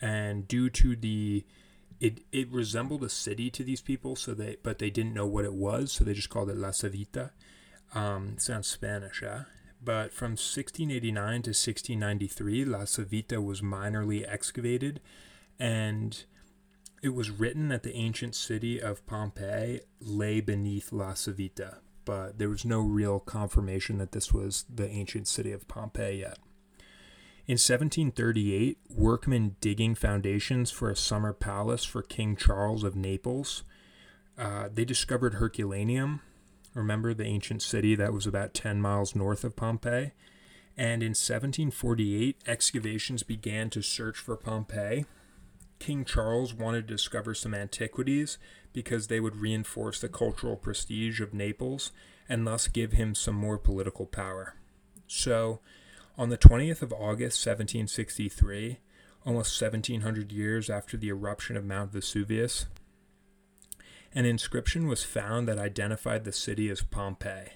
and 0.00 0.46
due 0.46 0.68
to 0.68 0.94
the 0.96 1.44
it 2.00 2.20
it 2.30 2.52
resembled 2.52 3.02
a 3.02 3.08
city 3.08 3.50
to 3.50 3.64
these 3.64 3.80
people, 3.80 4.16
so 4.16 4.34
they 4.34 4.56
but 4.62 4.78
they 4.78 4.90
didn't 4.90 5.14
know 5.14 5.26
what 5.26 5.44
it 5.44 5.54
was, 5.54 5.92
so 5.92 6.04
they 6.04 6.12
just 6.12 6.30
called 6.30 6.50
it 6.50 6.56
La 6.56 6.68
Civita. 6.68 7.30
Um, 7.94 8.36
sounds 8.38 8.66
Spanish, 8.66 9.22
yeah. 9.22 9.44
But 9.82 10.12
from 10.12 10.32
1689 10.32 11.14
to 11.14 11.50
1693, 11.50 12.64
La 12.64 12.80
Civita 12.80 13.42
was 13.42 13.60
minorly 13.60 14.26
excavated, 14.26 15.00
and 15.58 16.24
it 17.02 17.14
was 17.14 17.30
written 17.30 17.68
that 17.68 17.82
the 17.82 17.94
ancient 17.94 18.34
city 18.34 18.80
of 18.80 19.04
Pompeii 19.06 19.80
lay 20.00 20.40
beneath 20.40 20.92
La 20.92 21.12
Civita, 21.12 21.78
but 22.04 22.38
there 22.38 22.48
was 22.48 22.64
no 22.64 22.80
real 22.80 23.20
confirmation 23.20 23.98
that 23.98 24.12
this 24.12 24.32
was 24.32 24.64
the 24.72 24.88
ancient 24.88 25.28
city 25.28 25.52
of 25.52 25.68
Pompeii 25.68 26.20
yet. 26.20 26.38
In 27.46 27.58
1738, 27.58 28.78
workmen 28.88 29.56
digging 29.60 29.94
foundations 29.94 30.70
for 30.70 30.90
a 30.90 30.96
summer 30.96 31.34
palace 31.34 31.84
for 31.84 32.00
King 32.00 32.36
Charles 32.36 32.82
of 32.82 32.96
Naples, 32.96 33.64
uh, 34.38 34.70
they 34.72 34.86
discovered 34.86 35.34
Herculaneum. 35.34 36.22
Remember 36.72 37.12
the 37.12 37.26
ancient 37.26 37.60
city 37.60 37.94
that 37.96 38.14
was 38.14 38.26
about 38.26 38.54
10 38.54 38.80
miles 38.80 39.14
north 39.14 39.44
of 39.44 39.56
Pompeii? 39.56 40.12
And 40.76 41.02
in 41.02 41.10
1748, 41.10 42.40
excavations 42.46 43.22
began 43.22 43.68
to 43.70 43.82
search 43.82 44.16
for 44.16 44.36
Pompeii. 44.36 45.04
King 45.78 46.04
Charles 46.04 46.54
wanted 46.54 46.88
to 46.88 46.94
discover 46.94 47.34
some 47.34 47.54
antiquities 47.54 48.38
because 48.72 49.06
they 49.06 49.20
would 49.20 49.36
reinforce 49.36 50.00
the 50.00 50.08
cultural 50.08 50.56
prestige 50.56 51.20
of 51.20 51.34
Naples 51.34 51.92
and 52.28 52.46
thus 52.46 52.68
give 52.68 52.92
him 52.92 53.14
some 53.14 53.34
more 53.34 53.58
political 53.58 54.06
power. 54.06 54.54
So, 55.06 55.60
on 56.16 56.30
the 56.30 56.38
20th 56.38 56.82
of 56.82 56.92
August, 56.92 57.44
1763, 57.44 58.78
almost 59.26 59.60
1700 59.60 60.32
years 60.32 60.70
after 60.70 60.96
the 60.96 61.08
eruption 61.08 61.56
of 61.56 61.64
Mount 61.64 61.92
Vesuvius, 61.92 62.66
an 64.14 64.24
inscription 64.24 64.86
was 64.86 65.02
found 65.02 65.48
that 65.48 65.58
identified 65.58 66.24
the 66.24 66.32
city 66.32 66.70
as 66.70 66.82
Pompeii. 66.82 67.50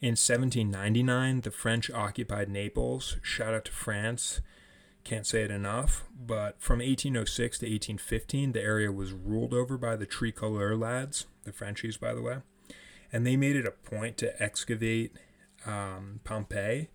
In 0.00 0.10
1799, 0.10 1.42
the 1.42 1.50
French 1.50 1.90
occupied 1.90 2.48
Naples. 2.48 3.16
Shout 3.22 3.54
out 3.54 3.64
to 3.66 3.72
France. 3.72 4.40
Can't 5.04 5.26
say 5.26 5.42
it 5.42 5.50
enough. 5.50 6.04
But 6.14 6.60
from 6.60 6.78
1806 6.78 7.58
to 7.58 7.66
1815, 7.66 8.52
the 8.52 8.62
area 8.62 8.92
was 8.92 9.12
ruled 9.12 9.54
over 9.54 9.78
by 9.78 9.96
the 9.96 10.06
Tricolor 10.06 10.76
lads, 10.76 11.26
the 11.44 11.52
Frenchies, 11.52 11.96
by 11.96 12.14
the 12.14 12.22
way. 12.22 12.38
And 13.12 13.26
they 13.26 13.36
made 13.36 13.56
it 13.56 13.66
a 13.66 13.70
point 13.70 14.16
to 14.18 14.40
excavate 14.42 15.16
um, 15.66 16.20
Pompeii 16.24 16.88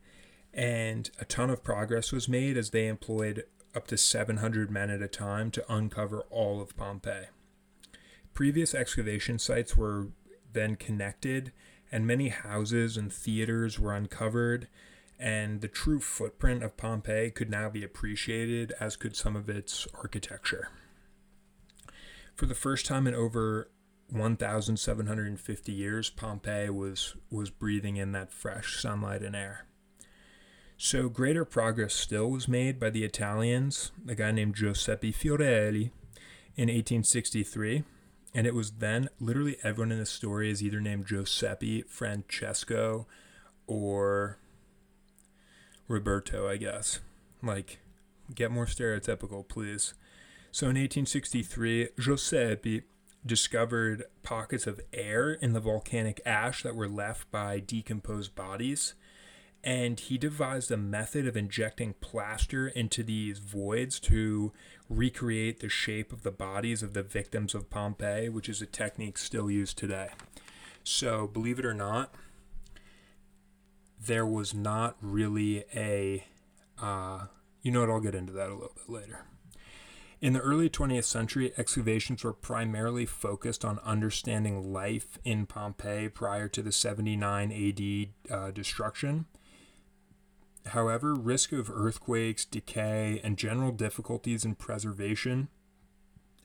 and 0.55 1.11
a 1.19 1.25
ton 1.25 1.49
of 1.49 1.63
progress 1.63 2.13
was 2.13 2.29
made 2.29 2.55
as 2.55 2.69
they 2.69 2.87
employed 2.87 3.43
up 3.75 3.87
to 3.87 3.97
700 3.97 4.71
men 4.71 4.89
at 4.89 5.01
a 5.01 5.07
time 5.07 5.51
to 5.51 5.71
uncover 5.71 6.21
all 6.29 6.61
of 6.61 6.77
Pompeii. 6.77 7.25
Previous 8.33 8.73
excavation 8.73 9.37
sites 9.37 9.75
were 9.75 10.07
then 10.53 10.77
connected, 10.77 11.51
and 11.91 12.07
many 12.07 12.29
houses 12.29 12.95
and 12.95 13.11
theaters 13.11 13.77
were 13.77 13.93
uncovered, 13.93 14.69
and 15.19 15.61
the 15.61 15.67
true 15.67 15.99
footprint 15.99 16.63
of 16.63 16.77
Pompeii 16.77 17.31
could 17.31 17.49
now 17.49 17.69
be 17.69 17.83
appreciated, 17.83 18.73
as 18.79 18.95
could 18.95 19.15
some 19.15 19.35
of 19.35 19.49
its 19.49 19.87
architecture. 19.93 20.69
For 22.35 22.45
the 22.45 22.55
first 22.55 22.85
time 22.85 23.07
in 23.07 23.15
over 23.15 23.69
1,750 24.09 25.71
years, 25.71 26.09
Pompeii 26.09 26.69
was, 26.69 27.15
was 27.29 27.49
breathing 27.49 27.97
in 27.97 28.11
that 28.11 28.33
fresh 28.33 28.79
sunlight 28.81 29.21
and 29.21 29.35
air. 29.35 29.65
So 30.77 31.07
greater 31.07 31.45
progress 31.45 31.93
still 31.93 32.29
was 32.29 32.47
made 32.49 32.79
by 32.79 32.89
the 32.89 33.05
Italians, 33.05 33.91
a 34.07 34.15
guy 34.15 34.31
named 34.31 34.55
Giuseppe 34.55 35.13
Fiorelli, 35.13 35.91
in 36.57 36.67
1863. 36.67 37.83
And 38.33 38.45
it 38.45 38.53
was 38.53 38.71
then 38.71 39.09
literally 39.19 39.57
everyone 39.63 39.93
in 39.93 39.99
the 39.99 40.05
story 40.05 40.51
is 40.51 40.61
either 40.61 40.81
named 40.81 41.07
Giuseppe, 41.07 41.83
Francesco, 41.83 43.07
or 43.65 44.39
Roberto, 45.87 46.47
I 46.47 46.57
guess. 46.57 46.99
Like, 47.41 47.79
get 48.33 48.51
more 48.51 48.65
stereotypical, 48.65 49.47
please. 49.47 49.93
So 50.51 50.65
in 50.65 50.77
1863, 50.77 51.89
Giuseppe 51.99 52.83
discovered 53.25 54.03
pockets 54.23 54.67
of 54.67 54.79
air 54.93 55.33
in 55.33 55.53
the 55.53 55.59
volcanic 55.59 56.21
ash 56.25 56.63
that 56.63 56.75
were 56.75 56.87
left 56.87 57.29
by 57.31 57.59
decomposed 57.59 58.35
bodies 58.35 58.93
and 59.65 59.99
he 59.99 60.17
devised 60.19 60.69
a 60.69 60.77
method 60.77 61.27
of 61.27 61.35
injecting 61.35 61.95
plaster 61.99 62.67
into 62.67 63.01
these 63.01 63.39
voids 63.39 63.99
to 63.99 64.53
recreate 64.87 65.59
the 65.59 65.67
shape 65.67 66.13
of 66.13 66.21
the 66.21 66.31
bodies 66.31 66.83
of 66.83 66.93
the 66.93 67.01
victims 67.01 67.55
of 67.55 67.71
Pompeii, 67.71 68.29
which 68.29 68.47
is 68.47 68.61
a 68.61 68.67
technique 68.67 69.17
still 69.17 69.49
used 69.49 69.75
today. 69.75 70.09
So, 70.83 71.25
believe 71.25 71.57
it 71.57 71.65
or 71.65 71.73
not, 71.73 72.13
there 74.05 74.25
was 74.25 74.53
not 74.53 74.95
really 75.01 75.65
a, 75.75 76.25
uh, 76.81 77.25
you 77.61 77.71
know 77.71 77.81
what, 77.81 77.89
I'll 77.89 77.99
get 77.99 78.15
into 78.15 78.33
that 78.33 78.49
a 78.49 78.53
little 78.53 78.73
bit 78.75 78.89
later. 78.89 79.25
In 80.21 80.33
the 80.33 80.39
early 80.39 80.69
20th 80.69 81.03
century, 81.03 81.53
excavations 81.57 82.23
were 82.23 82.33
primarily 82.33 83.05
focused 83.05 83.65
on 83.65 83.79
understanding 83.79 84.73
life 84.73 85.19
in 85.23 85.45
Pompeii 85.45 86.09
prior 86.09 86.47
to 86.47 86.61
the 86.61 86.71
79 86.71 87.51
AD 87.51 88.33
uh, 88.33 88.51
destruction. 88.51 89.25
However, 90.67 91.13
risk 91.13 91.51
of 91.51 91.69
earthquakes, 91.69 92.45
decay, 92.45 93.21
and 93.23 93.37
general 93.37 93.71
difficulties 93.71 94.45
in 94.45 94.55
preservation 94.55 95.49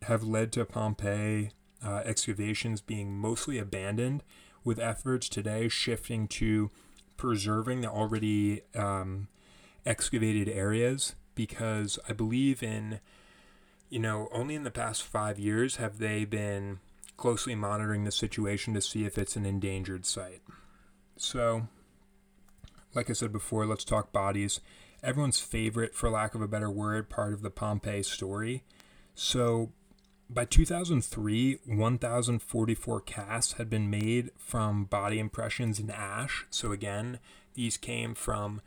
have 0.02 0.24
led 0.24 0.52
to 0.52 0.64
Pompeii 0.64 1.52
uh, 1.82 2.02
excavations 2.04 2.80
being 2.80 3.16
mostly 3.16 3.58
abandoned, 3.58 4.22
with 4.62 4.78
efforts 4.78 5.28
today 5.28 5.68
shifting 5.68 6.28
to 6.28 6.70
preserving 7.20 7.82
the 7.82 7.88
already 7.90 8.62
um, 8.74 9.28
excavated 9.84 10.48
areas 10.48 11.14
because 11.34 11.98
I 12.08 12.14
believe 12.14 12.62
in, 12.62 12.98
you 13.90 13.98
know, 13.98 14.30
only 14.32 14.54
in 14.54 14.64
the 14.64 14.70
past 14.70 15.02
five 15.02 15.38
years 15.38 15.76
have 15.76 15.98
they 15.98 16.24
been 16.24 16.78
closely 17.18 17.54
monitoring 17.54 18.04
the 18.04 18.10
situation 18.10 18.72
to 18.72 18.80
see 18.80 19.04
if 19.04 19.18
it's 19.18 19.36
an 19.36 19.44
endangered 19.44 20.06
site. 20.06 20.40
So, 21.18 21.68
like 22.94 23.10
I 23.10 23.12
said 23.12 23.32
before, 23.32 23.66
let's 23.66 23.84
talk 23.84 24.12
bodies. 24.12 24.60
Everyone's 25.02 25.40
favorite, 25.40 25.94
for 25.94 26.08
lack 26.08 26.34
of 26.34 26.40
a 26.40 26.48
better 26.48 26.70
word, 26.70 27.10
part 27.10 27.34
of 27.34 27.42
the 27.42 27.50
Pompeii 27.50 28.02
story. 28.02 28.64
So, 29.14 29.72
by 30.32 30.44
2003, 30.44 31.58
1,044 31.66 33.00
casts 33.00 33.52
had 33.54 33.68
been 33.68 33.90
made 33.90 34.30
from 34.36 34.84
body 34.84 35.18
impressions 35.18 35.80
in 35.80 35.90
ash. 35.90 36.46
So, 36.50 36.70
again, 36.70 37.18
these 37.54 37.76
came 37.76 38.14
from. 38.14 38.60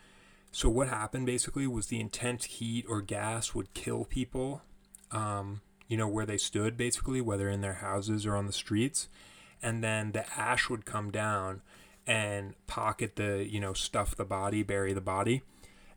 So, 0.52 0.70
what 0.70 0.90
happened 0.90 1.26
basically 1.26 1.66
was 1.66 1.88
the 1.88 2.02
intense 2.02 2.46
heat 2.46 2.86
or 2.88 3.02
gas 3.02 3.56
would 3.56 3.74
kill 3.74 4.04
people, 4.04 4.62
um, 5.12 5.62
you 5.88 5.96
know, 5.96 6.08
where 6.08 6.26
they 6.26 6.38
stood 6.38 6.76
basically, 6.76 7.22
whether 7.22 7.50
in 7.50 7.62
their 7.62 7.76
houses 7.76 8.26
or 8.26 8.36
on 8.36 8.46
the 8.46 8.54
streets. 8.54 9.08
And 9.62 9.82
then 9.82 10.12
the 10.12 10.26
ash 10.38 10.70
would 10.70 10.86
come 10.86 11.12
down 11.12 11.62
and 12.06 12.56
pocket 12.68 13.16
the, 13.16 13.48
you 13.50 13.62
know, 13.62 13.74
stuff 13.74 14.16
the 14.16 14.26
body, 14.26 14.64
bury 14.64 14.92
the 14.92 15.02
body. 15.02 15.42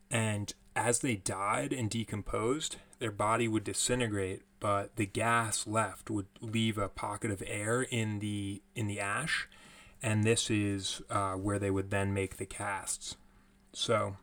And 0.09 0.53
as 0.75 0.99
they 0.99 1.17
died 1.17 1.73
and 1.73 1.89
decomposed, 1.89 2.77
their 2.99 3.11
body 3.11 3.47
would 3.47 3.63
disintegrate, 3.63 4.43
but 4.59 4.95
the 4.95 5.05
gas 5.05 5.67
left 5.67 6.09
would 6.09 6.27
leave 6.41 6.77
a 6.77 6.89
pocket 6.89 7.31
of 7.31 7.43
air 7.45 7.83
in 7.83 8.19
the 8.19 8.61
in 8.75 8.87
the 8.87 8.99
ash, 8.99 9.47
and 10.01 10.23
this 10.23 10.49
is 10.49 11.01
uh, 11.09 11.33
where 11.33 11.59
they 11.59 11.71
would 11.71 11.91
then 11.91 12.13
make 12.13 12.37
the 12.37 12.45
casts. 12.45 13.15
So, 13.73 14.17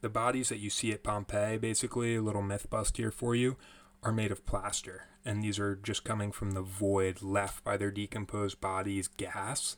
the 0.00 0.08
bodies 0.08 0.48
that 0.50 0.58
you 0.58 0.70
see 0.70 0.92
at 0.92 1.02
Pompeii, 1.02 1.58
basically, 1.58 2.16
a 2.16 2.22
little 2.22 2.42
myth 2.42 2.68
bust 2.68 2.96
here 2.96 3.10
for 3.10 3.34
you, 3.34 3.56
are 4.02 4.12
made 4.12 4.32
of 4.32 4.44
plaster, 4.44 5.04
and 5.24 5.42
these 5.42 5.58
are 5.58 5.76
just 5.76 6.04
coming 6.04 6.32
from 6.32 6.52
the 6.52 6.62
void 6.62 7.22
left 7.22 7.64
by 7.64 7.76
their 7.76 7.90
decomposed 7.90 8.60
bodies' 8.60 9.08
gas. 9.08 9.76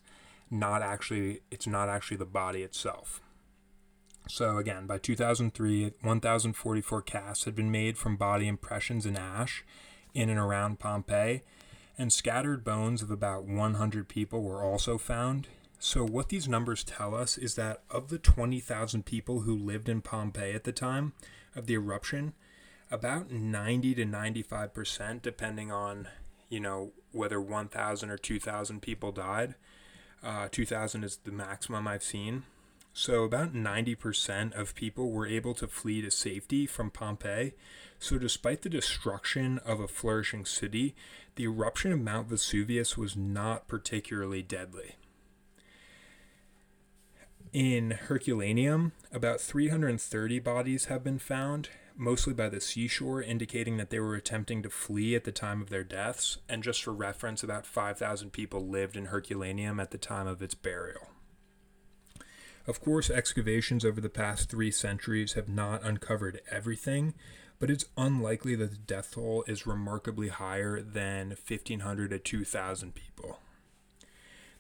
Not 0.51 0.83
actually, 0.83 1.43
it's 1.51 1.67
not 1.67 1.89
actually 1.89 2.17
the 2.17 2.25
body 2.25 2.63
itself. 2.63 3.21
So 4.27 4.57
again, 4.57 4.87
by 4.87 4.99
2003, 4.99 5.93
1,044 6.01 7.03
casts 7.03 7.45
had 7.45 7.55
been 7.55 7.71
made 7.71 7.99
from 7.99 8.17
body 8.17 8.49
impressions 8.49 9.05
in 9.07 9.17
ash 9.17 9.65
in 10.15 10.31
and 10.31 10.39
around 10.39 10.79
Pompeii, 10.79 11.43
and 11.99 12.13
scattered 12.13 12.65
bones 12.65 13.03
of 13.03 13.11
about 13.11 13.45
100 13.45 14.09
people 14.09 14.43
were 14.43 14.63
also 14.63 14.97
found. 14.97 15.49
So 15.79 16.07
what 16.07 16.29
these 16.29 16.49
numbers 16.49 16.85
tell 16.85 17.15
us 17.15 17.37
is 17.37 17.57
that 17.57 17.83
of 17.91 18.09
the 18.09 18.19
20,000 18.19 19.05
people 19.05 19.41
who 19.41 19.57
lived 19.57 19.89
in 19.89 20.01
Pompeii 20.01 20.55
at 20.55 20.65
the 20.65 20.73
time 20.73 21.13
of 21.55 21.67
the 21.67 21.75
eruption, 21.75 22.33
about 22.91 23.31
90 23.31 23.95
to 23.97 24.05
95%, 24.07 25.21
depending 25.21 25.71
on, 25.71 26.09
you 26.49 26.61
know, 26.61 26.93
whether 27.13 27.41
1,000 27.41 28.11
or 28.11 28.17
2,000 28.17 28.81
people 28.81 29.13
died. 29.13 29.57
Uh, 30.23 30.49
2,000 30.51 31.05
is 31.05 31.19
the 31.19 31.33
maximum 31.33 31.87
I've 31.87 32.03
seen 32.03 32.45
so, 32.97 33.25
about 33.25 33.53
90% 33.53 34.53
of 34.53 34.77
people 34.77 35.11
were 35.11 35.27
able 35.27 35.53
to 35.55 35.67
flee 35.67 36.01
to 36.03 36.13
safety 36.13 36.65
from 36.65 36.93
Pompeii. 36.93 37.55
So, 37.99 38.19
despite 38.19 38.63
the 38.63 38.69
destruction 38.69 39.59
of 39.59 39.81
a 39.81 39.89
flourishing 39.89 40.45
city, 40.45 40.95
the 41.35 41.43
eruption 41.43 41.91
of 41.91 42.01
Mount 42.01 42.29
Vesuvius 42.29 42.97
was 42.97 43.17
not 43.17 43.67
particularly 43.67 44.43
deadly. 44.43 44.95
In 47.53 47.91
Herculaneum, 47.91 48.93
about 49.13 49.41
330 49.41 50.39
bodies 50.39 50.85
have 50.85 51.03
been 51.03 51.19
found, 51.19 51.71
mostly 51.97 52.33
by 52.33 52.49
the 52.49 52.61
seashore, 52.61 53.21
indicating 53.21 53.77
that 53.77 53.91
they 53.91 53.99
were 53.99 54.15
attempting 54.15 54.63
to 54.63 54.71
flee 54.71 55.17
at 55.17 55.25
the 55.25 55.33
time 55.33 55.61
of 55.61 55.69
their 55.69 55.83
deaths. 55.83 56.39
And 56.49 56.63
just 56.63 56.85
for 56.85 56.93
reference, 56.93 57.43
about 57.43 57.67
5,000 57.67 58.31
people 58.31 58.69
lived 58.69 58.97
in 58.97 59.07
Herculaneum 59.07 59.81
at 59.81 59.91
the 59.91 59.99
time 59.99 60.29
of 60.29 60.43
its 60.43 60.55
burial. 60.55 61.09
Of 62.67 62.81
course, 62.81 63.11
excavations 63.11 63.85
over 63.85 64.01
the 64.01 64.09
past 64.09 64.49
three 64.49 64.71
centuries 64.71 65.35
have 65.35 65.49
not 65.49 65.85
uncovered 65.85 66.41
everything, 66.51 67.15
but 67.59 67.71
it's 67.71 67.85
unlikely 67.97 68.55
that 68.57 68.71
the 68.71 68.77
death 68.79 69.13
toll 69.13 69.45
is 69.47 69.67
remarkably 69.67 70.29
higher 70.29 70.81
than 70.81 71.29
1,500 71.29 72.11
to 72.11 72.19
2,000 72.19 72.95
people. 72.95 73.39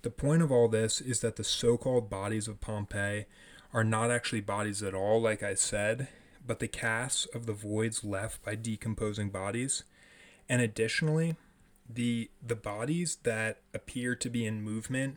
The 0.02 0.10
point 0.10 0.42
of 0.42 0.52
all 0.52 0.68
this 0.68 1.00
is 1.00 1.20
that 1.20 1.36
the 1.36 1.44
so 1.44 1.78
called 1.78 2.10
bodies 2.10 2.46
of 2.46 2.60
Pompeii 2.60 3.24
are 3.72 3.84
not 3.84 4.10
actually 4.10 4.42
bodies 4.42 4.82
at 4.82 4.94
all, 4.94 5.20
like 5.20 5.42
I 5.42 5.54
said, 5.54 6.08
but 6.46 6.58
the 6.58 6.68
casts 6.68 7.24
of 7.34 7.46
the 7.46 7.54
voids 7.54 8.04
left 8.04 8.44
by 8.44 8.54
decomposing 8.54 9.30
bodies. 9.30 9.82
And 10.46 10.60
additionally, 10.60 11.36
the, 11.88 12.30
the 12.46 12.54
bodies 12.54 13.16
that 13.22 13.62
appear 13.72 14.14
to 14.14 14.28
be 14.28 14.44
in 14.44 14.62
movement 14.62 15.16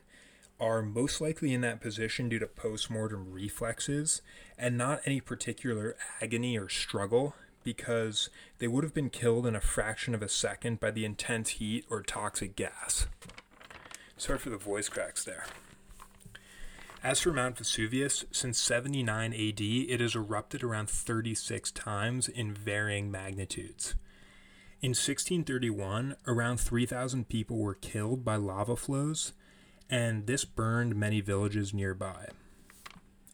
are 0.60 0.82
most 0.82 1.20
likely 1.20 1.54
in 1.54 1.60
that 1.60 1.80
position 1.80 2.28
due 2.28 2.38
to 2.38 2.46
postmortem 2.46 3.32
reflexes 3.32 4.22
and 4.58 4.76
not 4.76 5.00
any 5.04 5.20
particular 5.20 5.96
agony 6.20 6.58
or 6.58 6.68
struggle 6.68 7.34
because 7.62 8.30
they 8.58 8.66
would 8.66 8.84
have 8.84 8.94
been 8.94 9.10
killed 9.10 9.46
in 9.46 9.54
a 9.54 9.60
fraction 9.60 10.14
of 10.14 10.22
a 10.22 10.28
second 10.28 10.80
by 10.80 10.90
the 10.90 11.04
intense 11.04 11.50
heat 11.50 11.84
or 11.90 12.02
toxic 12.02 12.56
gas. 12.56 13.06
Sorry 14.16 14.38
for 14.38 14.50
the 14.50 14.56
voice 14.56 14.88
cracks 14.88 15.24
there. 15.24 15.44
As 17.04 17.20
for 17.20 17.32
Mount 17.32 17.56
Vesuvius, 17.56 18.24
since 18.32 18.58
79 18.58 19.32
AD, 19.32 19.60
it 19.60 20.00
has 20.00 20.16
erupted 20.16 20.64
around 20.64 20.90
36 20.90 21.70
times 21.70 22.28
in 22.28 22.52
varying 22.52 23.10
magnitudes. 23.10 23.94
In 24.80 24.90
1631, 24.90 26.16
around 26.26 26.58
3,000 26.58 27.28
people 27.28 27.58
were 27.58 27.74
killed 27.74 28.24
by 28.24 28.34
lava 28.36 28.74
flows, 28.74 29.32
and 29.90 30.26
this 30.26 30.44
burned 30.44 30.94
many 30.96 31.20
villages 31.20 31.72
nearby. 31.72 32.28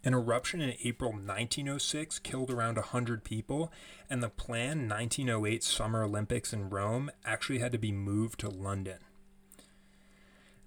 An 0.04 0.12
eruption 0.12 0.60
in 0.60 0.74
April 0.84 1.12
1906 1.12 2.18
killed 2.18 2.50
around 2.50 2.76
100 2.76 3.24
people, 3.24 3.72
and 4.10 4.22
the 4.22 4.28
planned 4.28 4.90
1908 4.90 5.64
Summer 5.64 6.02
Olympics 6.04 6.52
in 6.52 6.68
Rome 6.68 7.10
actually 7.24 7.60
had 7.60 7.72
to 7.72 7.78
be 7.78 7.90
moved 7.90 8.38
to 8.40 8.50
London. 8.50 8.98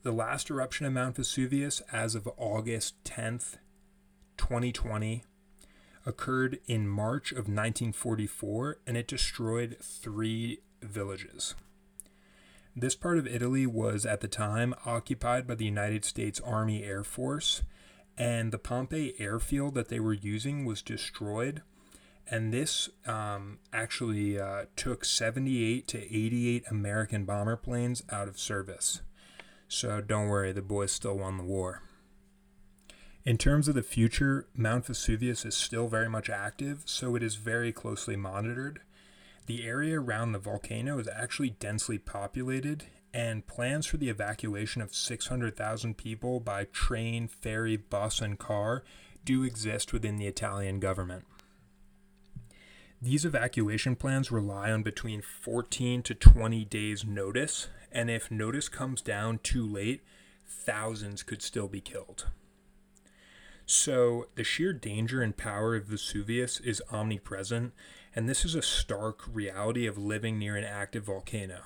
The 0.02 0.12
last 0.12 0.50
eruption 0.50 0.88
of 0.88 0.94
Mount 0.94 1.18
Vesuvius, 1.18 1.82
as 1.92 2.16
of 2.16 2.28
August 2.38 2.96
10th, 3.04 3.58
2020, 4.38 5.24
occurred 6.06 6.60
in 6.66 6.88
March 6.88 7.32
of 7.32 7.50
1944 7.50 8.80
and 8.88 8.98
it 8.98 9.08
destroyed 9.08 9.78
three 9.82 10.62
villages. 10.82 11.54
This 12.80 12.94
part 12.94 13.18
of 13.18 13.26
Italy 13.26 13.66
was 13.66 14.06
at 14.06 14.22
the 14.22 14.28
time 14.28 14.76
occupied 14.86 15.48
by 15.48 15.56
the 15.56 15.66
United 15.66 16.06
States 16.06 16.40
Army 16.40 16.84
Air 16.84 17.04
Force, 17.04 17.64
and 18.20 18.52
the 18.52 18.60
Pompeii 18.60 19.16
airfield 19.18 19.74
that 19.74 19.90
they 19.90 20.00
were 20.00 20.14
using 20.14 20.64
was 20.64 20.84
destroyed. 20.84 21.64
And 22.30 22.54
this 22.54 22.90
um, 23.08 23.58
actually 23.74 24.40
uh, 24.40 24.66
took 24.76 25.06
78 25.06 25.88
to 25.88 25.98
88 25.98 26.66
American 26.70 27.26
bomber 27.26 27.56
planes 27.56 28.04
out 28.12 28.28
of 28.28 28.38
service. 28.38 29.02
So 29.68 30.00
don't 30.00 30.28
worry, 30.28 30.52
the 30.52 30.62
boys 30.62 30.92
still 30.92 31.18
won 31.18 31.38
the 31.38 31.44
war. 31.46 31.82
In 33.26 33.40
terms 33.40 33.68
of 33.68 33.74
the 33.74 33.82
future, 33.82 34.46
Mount 34.56 34.86
Vesuvius 34.86 35.46
is 35.46 35.56
still 35.56 35.88
very 35.88 36.10
much 36.10 36.30
active, 36.30 36.84
so 36.86 37.16
it 37.16 37.24
is 37.24 37.38
very 37.38 37.72
closely 37.72 38.16
monitored. 38.16 38.82
The 39.48 39.66
area 39.66 40.00
around 40.00 40.34
the 40.34 40.40
volcano 40.40 41.00
is 41.00 41.08
actually 41.08 41.52
densely 41.52 41.98
populated, 41.98 42.84
and 43.14 43.48
plans 43.48 43.86
for 43.86 43.96
the 43.96 44.10
evacuation 44.10 44.82
of 44.82 44.94
600,000 44.94 45.98
people 45.98 46.42
by 46.42 46.66
train, 46.66 47.30
ferry, 47.30 47.78
bus, 47.78 48.20
and 48.20 48.38
car 48.38 48.84
do 49.24 49.44
exist 49.44 49.94
within 49.94 50.18
the 50.18 50.28
Italian 50.28 50.82
government. 50.82 51.26
These 53.02 53.24
evacuation 53.24 53.96
plans 53.96 54.32
rely 54.32 54.70
on 54.70 54.84
between 54.84 55.22
14 55.22 56.04
to 56.04 56.14
20 56.14 56.66
days' 56.66 57.06
notice, 57.06 57.70
and 57.90 58.10
if 58.10 58.30
notice 58.30 58.68
comes 58.68 59.02
down 59.02 59.40
too 59.44 59.66
late, 59.66 60.02
thousands 60.46 61.24
could 61.24 61.42
still 61.42 61.70
be 61.70 61.80
killed. 61.80 62.28
So, 63.66 64.28
the 64.36 64.44
sheer 64.44 64.72
danger 64.72 65.22
and 65.22 65.36
power 65.36 65.76
of 65.76 65.86
Vesuvius 65.86 66.60
is 66.62 66.82
omnipresent, 66.90 67.74
and 68.16 68.28
this 68.28 68.44
is 68.44 68.56
a 68.56 68.62
stark 68.62 69.22
reality 69.32 69.86
of 69.86 69.98
living 69.98 70.40
near 70.40 70.56
an 70.56 70.64
active 70.64 71.06
volcano. 71.06 71.62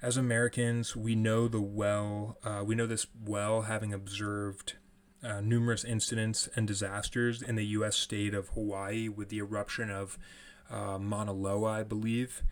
As 0.00 0.16
Americans, 0.16 0.96
we 0.96 1.14
know 1.14 1.46
the 1.46 1.60
well, 1.60 2.38
uh, 2.42 2.62
we 2.64 2.74
know 2.74 2.86
this 2.86 3.06
well, 3.24 3.62
having 3.62 3.92
observed 3.94 4.74
uh, 5.22 5.40
numerous 5.40 5.84
incidents 5.84 6.48
and 6.56 6.66
disasters 6.66 7.40
in 7.40 7.54
the 7.54 7.66
U.S. 7.66 7.96
state 7.96 8.34
of 8.34 8.48
Hawaii 8.50 9.08
with 9.08 9.28
the 9.28 9.38
eruption 9.38 9.90
of 9.90 10.18
uh, 10.68 10.98
Mauna 10.98 11.32
Loa, 11.32 11.70
I 11.70 11.82
believe, 11.84 12.42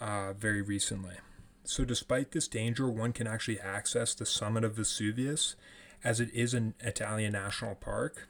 uh, 0.00 0.32
very 0.32 0.62
recently. 0.62 1.16
So, 1.64 1.84
despite 1.84 2.32
this 2.32 2.48
danger, 2.48 2.88
one 2.88 3.12
can 3.12 3.26
actually 3.26 3.60
access 3.60 4.14
the 4.14 4.26
summit 4.26 4.64
of 4.64 4.74
Vesuvius 4.74 5.56
as 6.04 6.20
it 6.20 6.32
is 6.34 6.54
an 6.54 6.74
Italian 6.80 7.32
national 7.32 7.76
park. 7.76 8.28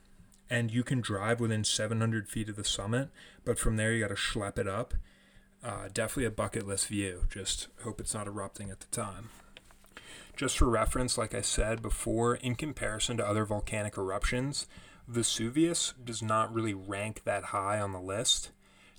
And 0.50 0.70
you 0.70 0.82
can 0.82 1.00
drive 1.00 1.40
within 1.40 1.64
700 1.64 2.28
feet 2.28 2.48
of 2.48 2.56
the 2.56 2.64
summit, 2.64 3.08
but 3.44 3.58
from 3.58 3.76
there 3.76 3.92
you 3.92 4.00
got 4.00 4.08
to 4.08 4.14
schlep 4.14 4.58
it 4.58 4.68
up. 4.68 4.94
Uh, 5.64 5.88
definitely 5.92 6.24
a 6.24 6.30
bucket 6.30 6.66
list 6.66 6.88
view. 6.88 7.22
Just 7.30 7.68
hope 7.84 8.00
it's 8.00 8.14
not 8.14 8.26
erupting 8.26 8.70
at 8.70 8.80
the 8.80 8.86
time. 8.86 9.30
Just 10.36 10.58
for 10.58 10.68
reference, 10.68 11.16
like 11.16 11.34
I 11.34 11.40
said 11.40 11.82
before, 11.82 12.34
in 12.34 12.56
comparison 12.56 13.16
to 13.18 13.26
other 13.26 13.44
volcanic 13.44 13.96
eruptions, 13.96 14.66
Vesuvius 15.06 15.94
does 16.02 16.22
not 16.22 16.52
really 16.52 16.74
rank 16.74 17.22
that 17.24 17.44
high 17.44 17.80
on 17.80 17.92
the 17.92 18.00
list. 18.00 18.50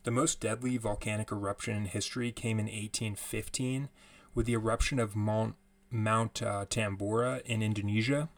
The 0.03 0.12
most 0.12 0.39
deadly 0.39 0.77
volcanic 0.77 1.32
eruption 1.32 1.75
in 1.75 1.86
history 1.86 2.32
came 2.32 2.60
in 2.60 2.65
1815 2.65 3.89
with 4.36 4.45
the 4.45 4.53
eruption 4.53 4.99
of 4.99 5.15
Mount, 5.15 5.56
Mount 5.89 6.41
uh, 6.41 6.65
Tambora 6.69 7.41
in 7.45 7.63
Indonesia. 7.63 8.29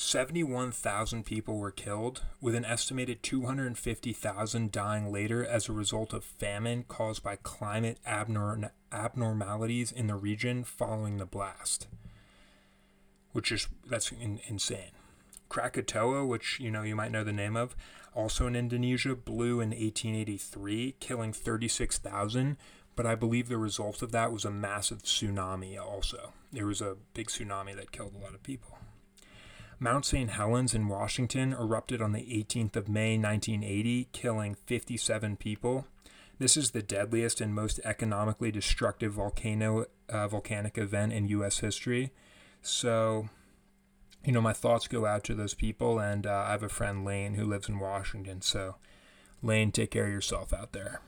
71,000 0.00 1.26
people 1.26 1.58
were 1.58 1.72
killed, 1.72 2.22
with 2.40 2.54
an 2.54 2.64
estimated 2.64 3.20
250,000 3.20 4.70
dying 4.70 5.10
later 5.10 5.44
as 5.44 5.68
a 5.68 5.72
result 5.72 6.12
of 6.12 6.22
famine 6.22 6.84
caused 6.86 7.24
by 7.24 7.34
climate 7.34 7.98
abnorm- 8.06 8.70
abnormalities 8.92 9.90
in 9.90 10.06
the 10.06 10.14
region 10.14 10.62
following 10.62 11.16
the 11.16 11.26
blast. 11.26 11.88
Which 13.32 13.50
is, 13.50 13.66
that's 13.90 14.12
in, 14.12 14.38
insane. 14.46 14.92
Krakatoa, 15.48 16.24
which 16.24 16.60
you 16.60 16.70
know 16.70 16.82
you 16.82 16.94
might 16.94 17.10
know 17.10 17.24
the 17.24 17.32
name 17.32 17.56
of, 17.56 17.74
also 18.14 18.46
in 18.46 18.54
Indonesia, 18.54 19.16
blew 19.16 19.60
in 19.60 19.70
1883, 19.70 20.94
killing 21.00 21.32
36,000, 21.32 22.56
but 22.94 23.04
I 23.04 23.16
believe 23.16 23.48
the 23.48 23.58
result 23.58 24.00
of 24.02 24.12
that 24.12 24.32
was 24.32 24.44
a 24.44 24.50
massive 24.52 25.02
tsunami 25.02 25.76
also. 25.76 26.34
There 26.52 26.66
was 26.66 26.80
a 26.80 26.98
big 27.14 27.26
tsunami 27.26 27.74
that 27.74 27.90
killed 27.90 28.14
a 28.14 28.22
lot 28.22 28.34
of 28.34 28.44
people. 28.44 28.78
Mount 29.80 30.04
St. 30.04 30.30
Helens 30.30 30.74
in 30.74 30.88
Washington 30.88 31.52
erupted 31.52 32.02
on 32.02 32.10
the 32.10 32.22
18th 32.22 32.74
of 32.74 32.88
May 32.88 33.16
1980, 33.16 34.08
killing 34.12 34.56
57 34.66 35.36
people. 35.36 35.86
This 36.40 36.56
is 36.56 36.72
the 36.72 36.82
deadliest 36.82 37.40
and 37.40 37.54
most 37.54 37.78
economically 37.84 38.50
destructive 38.50 39.12
volcano 39.12 39.86
uh, 40.08 40.26
volcanic 40.26 40.78
event 40.78 41.12
in 41.12 41.28
U.S. 41.28 41.60
history. 41.60 42.10
So, 42.60 43.28
you 44.24 44.32
know, 44.32 44.40
my 44.40 44.52
thoughts 44.52 44.88
go 44.88 45.06
out 45.06 45.22
to 45.24 45.34
those 45.34 45.54
people, 45.54 46.00
and 46.00 46.26
uh, 46.26 46.44
I 46.48 46.52
have 46.52 46.64
a 46.64 46.68
friend 46.68 47.04
Lane 47.04 47.34
who 47.34 47.44
lives 47.44 47.68
in 47.68 47.78
Washington. 47.78 48.40
So, 48.42 48.76
Lane, 49.42 49.70
take 49.70 49.92
care 49.92 50.06
of 50.06 50.12
yourself 50.12 50.52
out 50.52 50.72
there. 50.72 51.00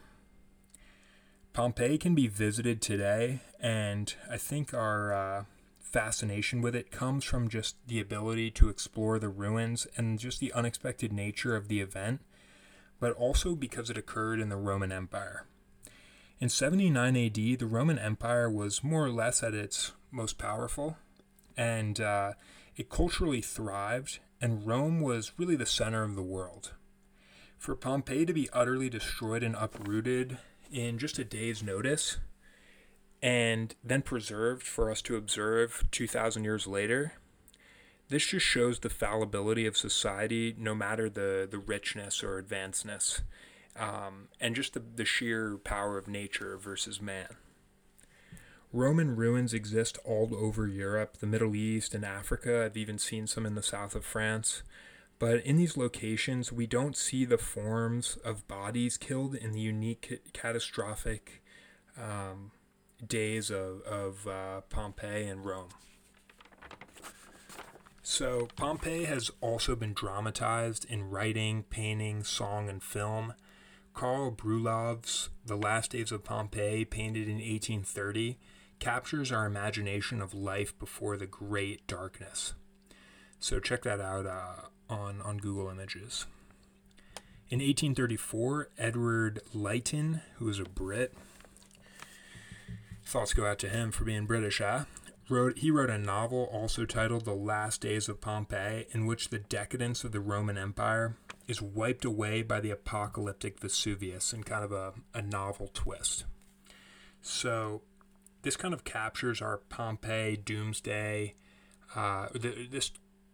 Pompeii 1.52 1.98
can 1.98 2.14
be 2.14 2.28
visited 2.28 2.80
today, 2.80 3.40
and 3.60 4.14
I 4.30 4.36
think 4.36 4.72
our 4.72 5.12
uh, 5.12 5.44
fascination 5.90 6.62
with 6.62 6.74
it 6.74 6.90
comes 6.90 7.24
from 7.24 7.48
just 7.48 7.76
the 7.86 8.00
ability 8.00 8.50
to 8.52 8.68
explore 8.68 9.18
the 9.18 9.28
ruins 9.28 9.86
and 9.96 10.18
just 10.18 10.40
the 10.40 10.52
unexpected 10.52 11.12
nature 11.12 11.56
of 11.56 11.68
the 11.68 11.80
event, 11.80 12.20
but 12.98 13.12
also 13.12 13.54
because 13.54 13.90
it 13.90 13.98
occurred 13.98 14.40
in 14.40 14.48
the 14.48 14.56
Roman 14.56 14.92
Empire. 14.92 15.46
In 16.38 16.48
79 16.48 17.16
AD, 17.16 17.34
the 17.34 17.66
Roman 17.66 17.98
Empire 17.98 18.50
was 18.50 18.84
more 18.84 19.04
or 19.04 19.10
less 19.10 19.42
at 19.42 19.54
its 19.54 19.92
most 20.10 20.38
powerful, 20.38 20.96
and 21.56 22.00
uh, 22.00 22.32
it 22.76 22.88
culturally 22.88 23.42
thrived, 23.42 24.20
and 24.40 24.66
Rome 24.66 25.00
was 25.00 25.32
really 25.36 25.56
the 25.56 25.66
center 25.66 26.02
of 26.02 26.14
the 26.14 26.22
world. 26.22 26.72
For 27.58 27.76
Pompeii 27.76 28.24
to 28.24 28.32
be 28.32 28.48
utterly 28.54 28.88
destroyed 28.88 29.42
and 29.42 29.54
uprooted 29.54 30.38
in 30.72 30.98
just 30.98 31.18
a 31.18 31.24
day's 31.24 31.62
notice 31.62 32.16
and 33.22 33.74
then 33.84 34.02
preserved 34.02 34.62
for 34.62 34.90
us 34.90 35.02
to 35.02 35.16
observe 35.16 35.84
2,000 35.90 36.44
years 36.44 36.66
later, 36.66 37.14
this 38.08 38.26
just 38.26 38.44
shows 38.44 38.80
the 38.80 38.90
fallibility 38.90 39.66
of 39.66 39.76
society, 39.76 40.54
no 40.58 40.74
matter 40.74 41.08
the, 41.08 41.46
the 41.48 41.58
richness 41.58 42.24
or 42.24 42.42
advancedness, 42.42 43.20
um, 43.76 44.28
and 44.40 44.56
just 44.56 44.74
the, 44.74 44.82
the 44.96 45.04
sheer 45.04 45.58
power 45.58 45.96
of 45.96 46.08
nature 46.08 46.56
versus 46.56 47.00
man. 47.00 47.28
Roman 48.72 49.16
ruins 49.16 49.52
exist 49.52 49.98
all 50.04 50.30
over 50.34 50.66
Europe, 50.66 51.18
the 51.18 51.26
Middle 51.26 51.54
East, 51.56 51.94
and 51.94 52.04
Africa. 52.04 52.64
I've 52.64 52.76
even 52.76 52.98
seen 52.98 53.26
some 53.26 53.44
in 53.44 53.54
the 53.54 53.62
south 53.62 53.94
of 53.94 54.04
France. 54.04 54.62
But 55.18 55.44
in 55.44 55.56
these 55.56 55.76
locations, 55.76 56.52
we 56.52 56.66
don't 56.66 56.96
see 56.96 57.24
the 57.24 57.36
forms 57.36 58.16
of 58.24 58.46
bodies 58.48 58.96
killed 58.96 59.34
in 59.34 59.52
the 59.52 59.60
unique, 59.60 60.20
catastrophic 60.32 61.42
um, 62.00 62.52
days 63.06 63.50
of, 63.50 63.82
of 63.82 64.26
uh, 64.26 64.60
Pompeii 64.68 65.26
and 65.26 65.44
Rome. 65.44 65.68
So, 68.02 68.48
Pompeii 68.56 69.04
has 69.04 69.30
also 69.40 69.76
been 69.76 69.92
dramatized 69.92 70.84
in 70.88 71.10
writing, 71.10 71.62
painting, 71.70 72.24
song, 72.24 72.68
and 72.68 72.82
film. 72.82 73.34
Karl 73.94 74.32
Bryullov's 74.32 75.28
The 75.46 75.56
Last 75.56 75.92
Days 75.92 76.10
of 76.10 76.24
Pompeii, 76.24 76.84
painted 76.84 77.28
in 77.28 77.36
1830, 77.36 78.38
captures 78.80 79.30
our 79.30 79.46
imagination 79.46 80.20
of 80.20 80.34
life 80.34 80.76
before 80.78 81.16
the 81.16 81.26
Great 81.26 81.86
Darkness. 81.86 82.54
So, 83.38 83.60
check 83.60 83.82
that 83.82 84.00
out 84.00 84.26
uh, 84.26 84.92
on, 84.92 85.20
on 85.22 85.38
Google 85.38 85.68
Images. 85.68 86.26
In 87.48 87.58
1834, 87.58 88.70
Edward 88.78 89.40
Lytton, 89.52 90.22
who 90.36 90.46
was 90.46 90.58
a 90.58 90.64
Brit, 90.64 91.14
Thoughts 93.10 93.34
go 93.34 93.44
out 93.44 93.58
to 93.58 93.68
him 93.68 93.90
for 93.90 94.04
being 94.04 94.24
British, 94.24 94.58
huh? 94.58 94.84
Wrote, 95.28 95.58
he 95.58 95.72
wrote 95.72 95.90
a 95.90 95.98
novel 95.98 96.48
also 96.52 96.84
titled 96.84 97.24
The 97.24 97.34
Last 97.34 97.80
Days 97.80 98.08
of 98.08 98.20
Pompeii, 98.20 98.86
in 98.92 99.04
which 99.04 99.30
the 99.30 99.40
decadence 99.40 100.04
of 100.04 100.12
the 100.12 100.20
Roman 100.20 100.56
Empire 100.56 101.16
is 101.48 101.60
wiped 101.60 102.04
away 102.04 102.42
by 102.42 102.60
the 102.60 102.70
apocalyptic 102.70 103.58
Vesuvius 103.58 104.32
in 104.32 104.44
kind 104.44 104.62
of 104.62 104.70
a, 104.70 104.92
a 105.12 105.22
novel 105.22 105.68
twist. 105.74 106.24
So, 107.20 107.82
this 108.42 108.56
kind 108.56 108.72
of 108.72 108.84
captures 108.84 109.42
our 109.42 109.56
Pompeii 109.56 110.36
doomsday. 110.36 111.34
Uh, 111.96 112.28
this, 112.32 112.92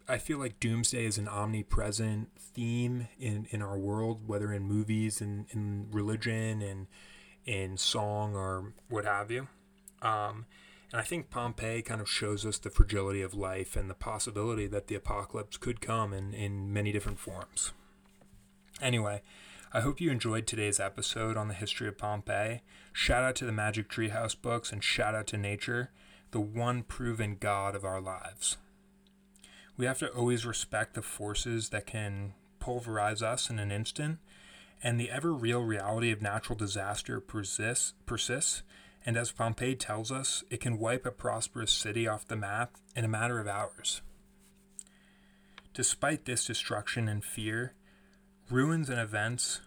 I 0.08 0.16
feel 0.16 0.38
like 0.38 0.58
doomsday 0.58 1.04
is 1.04 1.18
an 1.18 1.28
omnipresent 1.28 2.30
theme 2.38 3.08
in, 3.20 3.46
in 3.50 3.60
our 3.60 3.76
world, 3.76 4.26
whether 4.26 4.54
in 4.54 4.62
movies 4.62 5.20
and 5.20 5.44
in 5.50 5.88
religion 5.90 6.62
and 6.62 6.86
in 7.44 7.76
song 7.76 8.34
or 8.34 8.72
what 8.88 9.04
have 9.04 9.30
you. 9.30 9.48
Um, 10.06 10.46
and 10.92 11.00
I 11.00 11.04
think 11.04 11.30
Pompeii 11.30 11.82
kind 11.82 12.00
of 12.00 12.08
shows 12.08 12.46
us 12.46 12.58
the 12.58 12.70
fragility 12.70 13.22
of 13.22 13.34
life 13.34 13.74
and 13.76 13.90
the 13.90 13.94
possibility 13.94 14.66
that 14.68 14.86
the 14.86 14.94
apocalypse 14.94 15.56
could 15.56 15.80
come 15.80 16.12
in, 16.12 16.32
in 16.32 16.72
many 16.72 16.92
different 16.92 17.18
forms. 17.18 17.72
Anyway, 18.80 19.22
I 19.72 19.80
hope 19.80 20.00
you 20.00 20.10
enjoyed 20.10 20.46
today's 20.46 20.78
episode 20.78 21.36
on 21.36 21.48
the 21.48 21.54
history 21.54 21.88
of 21.88 21.98
Pompeii. 21.98 22.62
Shout 22.92 23.24
out 23.24 23.34
to 23.36 23.44
the 23.44 23.52
Magic 23.52 23.88
Treehouse 23.88 24.40
books 24.40 24.70
and 24.70 24.82
shout 24.82 25.14
out 25.14 25.26
to 25.28 25.36
nature, 25.36 25.90
the 26.30 26.40
one 26.40 26.82
proven 26.82 27.36
God 27.40 27.74
of 27.74 27.84
our 27.84 28.00
lives. 28.00 28.56
We 29.76 29.86
have 29.86 29.98
to 29.98 30.08
always 30.08 30.46
respect 30.46 30.94
the 30.94 31.02
forces 31.02 31.70
that 31.70 31.86
can 31.86 32.34
pulverize 32.60 33.22
us 33.22 33.50
in 33.50 33.58
an 33.58 33.72
instant, 33.72 34.18
and 34.82 35.00
the 35.00 35.10
ever 35.10 35.32
real 35.32 35.62
reality 35.62 36.10
of 36.10 36.22
natural 36.22 36.56
disaster 36.56 37.20
persists, 37.20 37.92
persists 38.06 38.62
and 39.06 39.16
as 39.16 39.30
Pompeii 39.30 39.76
tells 39.76 40.10
us, 40.10 40.42
it 40.50 40.60
can 40.60 40.78
wipe 40.78 41.06
a 41.06 41.12
prosperous 41.12 41.70
city 41.70 42.08
off 42.08 42.26
the 42.26 42.34
map 42.34 42.72
in 42.96 43.04
a 43.04 43.08
matter 43.08 43.38
of 43.38 43.46
hours. 43.46 44.02
Despite 45.72 46.24
this 46.24 46.44
destruction 46.44 47.06
and 47.06 47.24
fear, 47.24 47.74
ruins 48.50 48.90
and 48.90 48.98
events 48.98 49.60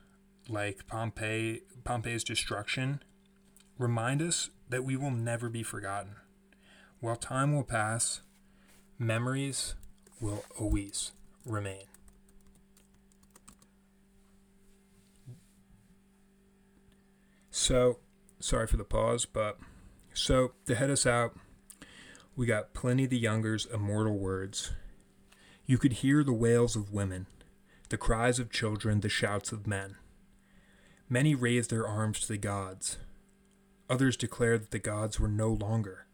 like 0.49 0.87
Pompeii, 0.87 1.61
Pompeii's 1.85 2.25
destruction 2.25 3.01
remind 3.77 4.21
us 4.21 4.49
that 4.67 4.83
we 4.83 4.97
will 4.97 5.11
never 5.11 5.47
be 5.47 5.63
forgotten. 5.63 6.17
While 6.99 7.15
time 7.15 7.55
will 7.55 7.63
pass, 7.63 8.21
memories 8.97 9.75
will 10.19 10.43
always 10.59 11.13
remain. 11.45 11.85
So, 17.51 17.99
sorry 18.39 18.67
for 18.67 18.77
the 18.77 18.83
pause, 18.83 19.25
but 19.25 19.57
so 20.13 20.53
to 20.65 20.75
head 20.75 20.89
us 20.89 21.05
out, 21.05 21.35
we 22.35 22.45
got 22.45 22.73
Pliny 22.73 23.05
the 23.05 23.17
Younger's 23.17 23.65
immortal 23.65 24.17
words. 24.17 24.71
You 25.65 25.77
could 25.77 25.93
hear 25.93 26.23
the 26.23 26.33
wails 26.33 26.75
of 26.75 26.93
women, 26.93 27.27
the 27.89 27.97
cries 27.97 28.39
of 28.39 28.51
children, 28.51 29.01
the 29.01 29.09
shouts 29.09 29.51
of 29.51 29.67
men. 29.67 29.95
Many 31.09 31.35
raised 31.35 31.69
their 31.69 31.87
arms 31.87 32.21
to 32.21 32.27
the 32.27 32.37
gods. 32.37 32.97
Others 33.89 34.17
declared 34.17 34.63
that 34.63 34.71
the 34.71 34.79
gods 34.79 35.19
were 35.19 35.27
no 35.27 35.49
longer, 35.49 36.05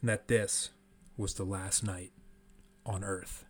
and 0.00 0.08
that 0.08 0.28
this 0.28 0.70
was 1.16 1.34
the 1.34 1.44
last 1.44 1.84
night 1.84 2.12
on 2.86 3.04
Earth. 3.04 3.44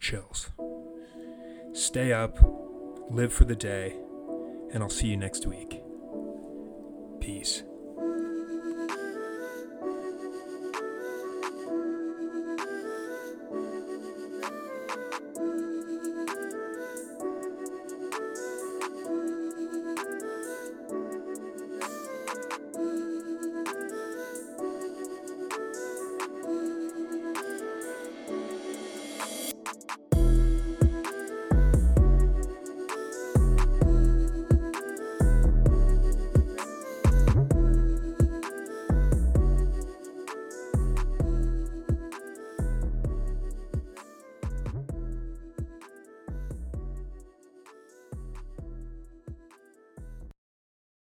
Chills. 0.00 0.50
Stay 1.72 2.12
up, 2.12 2.38
live 3.10 3.32
for 3.32 3.44
the 3.44 3.54
day, 3.54 3.96
and 4.72 4.82
I'll 4.82 4.90
see 4.90 5.08
you 5.08 5.16
next 5.16 5.46
week. 5.46 5.82
Peace. 7.20 7.69